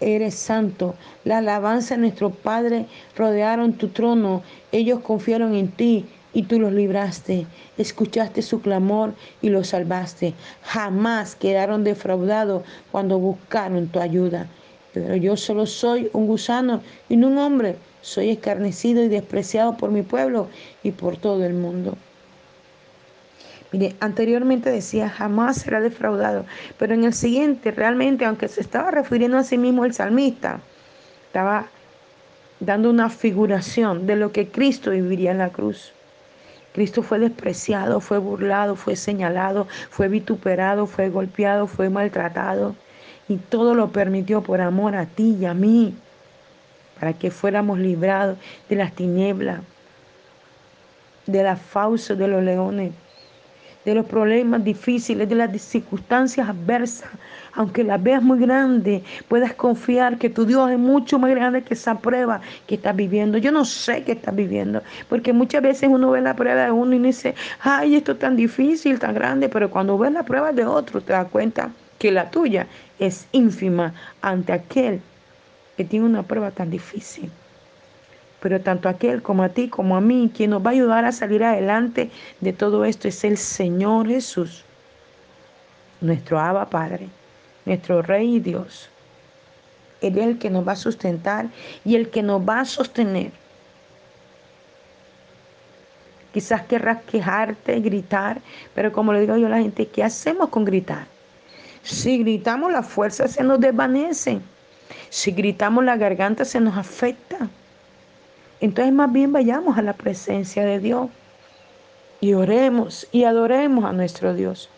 eres 0.00 0.34
santo, 0.34 0.94
la 1.24 1.38
alabanza 1.38 1.94
de 1.94 2.02
nuestro 2.02 2.30
Padre 2.30 2.86
rodearon 3.16 3.72
tu 3.72 3.88
trono, 3.88 4.42
ellos 4.72 5.00
confiaron 5.00 5.54
en 5.54 5.68
ti 5.70 6.06
y 6.32 6.42
tú 6.42 6.60
los 6.60 6.72
libraste. 6.72 7.46
Escuchaste 7.76 8.42
su 8.42 8.60
clamor 8.60 9.14
y 9.42 9.48
los 9.48 9.68
salvaste. 9.68 10.34
Jamás 10.62 11.34
quedaron 11.34 11.84
defraudados 11.84 12.64
cuando 12.90 13.18
buscaron 13.18 13.88
tu 13.88 14.00
ayuda. 14.00 14.46
Pero 14.92 15.16
yo 15.16 15.36
solo 15.36 15.66
soy 15.66 16.10
un 16.12 16.26
gusano 16.26 16.82
y 17.08 17.16
no 17.16 17.28
un 17.28 17.38
hombre. 17.38 17.76
Soy 18.00 18.30
escarnecido 18.30 19.02
y 19.02 19.08
despreciado 19.08 19.76
por 19.76 19.90
mi 19.90 20.02
pueblo 20.02 20.48
y 20.82 20.92
por 20.92 21.16
todo 21.16 21.44
el 21.44 21.54
mundo. 21.54 21.96
Mire, 23.70 23.96
anteriormente 24.00 24.70
decía, 24.70 25.10
jamás 25.10 25.58
será 25.58 25.80
defraudado, 25.82 26.46
pero 26.78 26.94
en 26.94 27.04
el 27.04 27.12
siguiente, 27.12 27.70
realmente, 27.70 28.24
aunque 28.24 28.48
se 28.48 28.62
estaba 28.62 28.90
refiriendo 28.90 29.36
a 29.36 29.44
sí 29.44 29.58
mismo 29.58 29.84
el 29.84 29.92
salmista, 29.92 30.60
estaba 31.26 31.66
dando 32.60 32.88
una 32.88 33.10
figuración 33.10 34.06
de 34.06 34.16
lo 34.16 34.32
que 34.32 34.48
Cristo 34.48 34.92
viviría 34.92 35.32
en 35.32 35.38
la 35.38 35.50
cruz. 35.50 35.92
Cristo 36.78 37.02
fue 37.02 37.18
despreciado, 37.18 37.98
fue 37.98 38.18
burlado, 38.18 38.76
fue 38.76 38.94
señalado, 38.94 39.66
fue 39.90 40.06
vituperado, 40.06 40.86
fue 40.86 41.08
golpeado, 41.08 41.66
fue 41.66 41.90
maltratado. 41.90 42.76
Y 43.28 43.38
todo 43.38 43.74
lo 43.74 43.88
permitió 43.88 44.42
por 44.44 44.60
amor 44.60 44.94
a 44.94 45.06
ti 45.06 45.36
y 45.40 45.44
a 45.44 45.54
mí, 45.54 45.96
para 47.00 47.14
que 47.14 47.32
fuéramos 47.32 47.80
librados 47.80 48.38
de 48.68 48.76
las 48.76 48.92
tinieblas, 48.92 49.58
de 51.26 51.42
la 51.42 51.56
fauces 51.56 52.16
de 52.16 52.28
los 52.28 52.44
leones, 52.44 52.92
de 53.88 53.94
los 53.94 54.04
problemas 54.04 54.62
difíciles, 54.62 55.26
de 55.30 55.34
las 55.34 55.50
circunstancias 55.62 56.46
adversas, 56.46 57.08
aunque 57.54 57.82
las 57.82 58.02
veas 58.02 58.22
muy 58.22 58.38
grande, 58.38 59.02
puedas 59.28 59.54
confiar 59.54 60.18
que 60.18 60.28
tu 60.28 60.44
Dios 60.44 60.70
es 60.70 60.78
mucho 60.78 61.18
más 61.18 61.30
grande 61.30 61.62
que 61.62 61.72
esa 61.72 61.98
prueba 61.98 62.42
que 62.66 62.74
estás 62.74 62.94
viviendo. 62.94 63.38
Yo 63.38 63.50
no 63.50 63.64
sé 63.64 64.04
qué 64.04 64.12
estás 64.12 64.36
viviendo, 64.36 64.82
porque 65.08 65.32
muchas 65.32 65.62
veces 65.62 65.88
uno 65.90 66.10
ve 66.10 66.20
la 66.20 66.36
prueba 66.36 66.66
de 66.66 66.70
uno 66.70 66.94
y 66.94 66.98
dice, 66.98 67.34
ay, 67.60 67.96
esto 67.96 68.12
es 68.12 68.18
tan 68.18 68.36
difícil, 68.36 68.98
tan 68.98 69.14
grande, 69.14 69.48
pero 69.48 69.70
cuando 69.70 69.96
ves 69.96 70.12
la 70.12 70.22
prueba 70.22 70.52
de 70.52 70.66
otro 70.66 71.00
te 71.00 71.14
das 71.14 71.28
cuenta 71.28 71.70
que 71.98 72.12
la 72.12 72.30
tuya 72.30 72.66
es 72.98 73.26
ínfima 73.32 73.94
ante 74.20 74.52
aquel 74.52 75.00
que 75.78 75.84
tiene 75.84 76.04
una 76.04 76.24
prueba 76.24 76.50
tan 76.50 76.68
difícil. 76.68 77.30
Pero 78.40 78.60
tanto 78.60 78.88
aquel 78.88 79.22
como 79.22 79.42
a 79.42 79.48
ti 79.48 79.68
como 79.68 79.96
a 79.96 80.00
mí, 80.00 80.30
quien 80.34 80.50
nos 80.50 80.64
va 80.64 80.70
a 80.70 80.72
ayudar 80.72 81.04
a 81.04 81.12
salir 81.12 81.42
adelante 81.42 82.10
de 82.40 82.52
todo 82.52 82.84
esto 82.84 83.08
es 83.08 83.24
el 83.24 83.36
Señor 83.36 84.06
Jesús, 84.08 84.64
nuestro 86.00 86.38
Abba 86.38 86.70
Padre 86.70 87.08
nuestro 87.68 88.02
Rey 88.02 88.36
y 88.36 88.40
Dios. 88.40 88.88
Él 90.00 90.18
es 90.18 90.26
el 90.26 90.38
que 90.38 90.50
nos 90.50 90.66
va 90.66 90.72
a 90.72 90.76
sustentar 90.76 91.46
y 91.84 91.94
el 91.94 92.10
que 92.10 92.22
nos 92.22 92.40
va 92.40 92.60
a 92.60 92.64
sostener. 92.64 93.30
Quizás 96.32 96.62
querrás 96.62 97.02
quejarte, 97.04 97.80
gritar, 97.80 98.40
pero 98.74 98.92
como 98.92 99.12
le 99.12 99.20
digo 99.20 99.36
yo 99.36 99.46
a 99.46 99.50
la 99.50 99.58
gente, 99.58 99.86
¿qué 99.86 100.02
hacemos 100.02 100.48
con 100.48 100.64
gritar? 100.64 101.06
Si 101.82 102.18
gritamos, 102.18 102.72
la 102.72 102.82
fuerza 102.82 103.28
se 103.28 103.42
nos 103.42 103.60
desvanece. 103.60 104.40
Si 105.10 105.32
gritamos, 105.32 105.84
la 105.84 105.96
garganta 105.96 106.44
se 106.44 106.60
nos 106.60 106.76
afecta. 106.76 107.48
Entonces 108.60 108.92
más 108.92 109.12
bien 109.12 109.32
vayamos 109.32 109.78
a 109.78 109.82
la 109.82 109.92
presencia 109.92 110.64
de 110.64 110.80
Dios 110.80 111.08
y 112.20 112.32
oremos 112.34 113.06
y 113.12 113.24
adoremos 113.24 113.84
a 113.84 113.92
nuestro 113.92 114.34
Dios. 114.34 114.68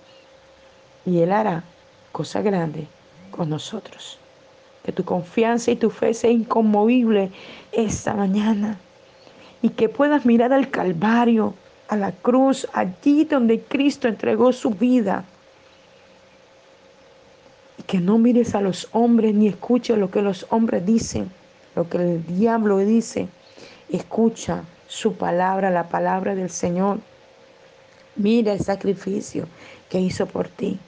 Y 1.07 1.21
Él 1.21 1.33
hará 1.33 1.65
cosa 2.13 2.43
grande 2.43 2.87
con 3.31 3.49
nosotros. 3.49 4.19
Que 4.85 4.93
tu 4.93 5.05
confianza 5.05 5.71
y 5.71 5.77
tu 5.77 5.91
fe 5.91 6.13
sea 6.13 6.31
inconmovible 6.31 7.31
esta 7.73 8.15
mañana. 8.15 8.79
Y 9.63 9.71
que 9.71 9.89
puedas 9.89 10.27
mirar 10.27 10.53
al 10.53 10.71
Calvario, 10.71 11.55
a 11.89 11.97
la 11.97 12.13
cruz, 12.13 12.67
allí 12.73 13.25
donde 13.25 13.61
Cristo 13.61 14.09
entregó 14.09 14.53
su 14.53 14.71
vida. 14.71 15.25
Y 17.79 17.83
que 17.83 17.99
no 17.99 18.19
mires 18.19 18.55
a 18.55 18.61
los 18.61 18.89
hombres 18.93 19.35
ni 19.35 19.49
escuches 19.49 19.99
lo 19.99 20.11
que 20.11 20.23
los 20.23 20.47
hombres 20.51 20.85
dicen, 20.85 21.31
lo 21.75 21.89
que 21.89 21.99
el 21.99 22.27
diablo 22.27 22.79
dice. 22.79 23.29
Escucha 23.93 24.63
su 24.87 25.15
palabra, 25.15 25.71
la 25.71 25.89
palabra 25.89 26.37
del 26.37 26.51
Señor. 26.51 27.01
Mira 28.15 28.53
el 28.53 28.61
sacrificio 28.61 29.47
que 29.89 29.99
hizo 29.99 30.27
por 30.27 30.49
ti. 30.49 30.79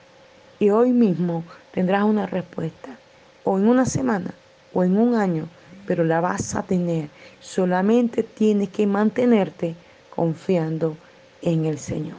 Y 0.59 0.69
hoy 0.69 0.91
mismo 0.91 1.43
tendrás 1.73 2.05
una 2.05 2.27
respuesta. 2.27 2.97
O 3.43 3.57
en 3.57 3.67
una 3.67 3.85
semana 3.85 4.33
o 4.73 4.85
en 4.85 4.97
un 4.97 5.15
año, 5.15 5.49
pero 5.85 6.05
la 6.05 6.21
vas 6.21 6.55
a 6.55 6.63
tener. 6.63 7.09
Solamente 7.41 8.23
tienes 8.23 8.69
que 8.69 8.87
mantenerte 8.87 9.75
confiando 10.15 10.95
en 11.41 11.65
el 11.65 11.79
Señor. 11.79 12.17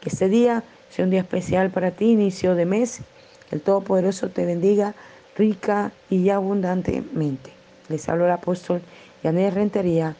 Que 0.00 0.10
ese 0.10 0.28
día 0.28 0.62
sea 0.90 1.06
un 1.06 1.10
día 1.10 1.20
especial 1.20 1.70
para 1.70 1.90
ti, 1.90 2.12
inicio 2.12 2.54
de 2.54 2.66
mes. 2.66 3.00
El 3.50 3.60
Todopoderoso 3.62 4.28
te 4.28 4.46
bendiga 4.46 4.94
rica 5.36 5.90
y 6.08 6.30
abundantemente. 6.30 7.50
Les 7.88 8.08
hablo 8.08 8.26
el 8.26 8.30
apóstol 8.30 8.80
Yané 9.22 9.50
Rentería 9.50 10.16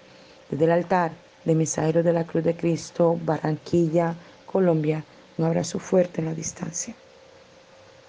desde 0.51 0.65
el 0.65 0.73
altar 0.73 1.13
de 1.45 1.55
Mensajeros 1.55 2.05
de 2.05 2.13
la 2.13 2.25
Cruz 2.25 2.45
de 2.45 2.57
Cristo, 2.57 3.19
Barranquilla, 3.25 4.15
Colombia. 4.47 5.05
Un 5.39 5.47
abrazo 5.47 5.79
fuerte 5.79 6.21
en 6.21 6.27
la 6.27 6.35
distancia. 6.35 6.95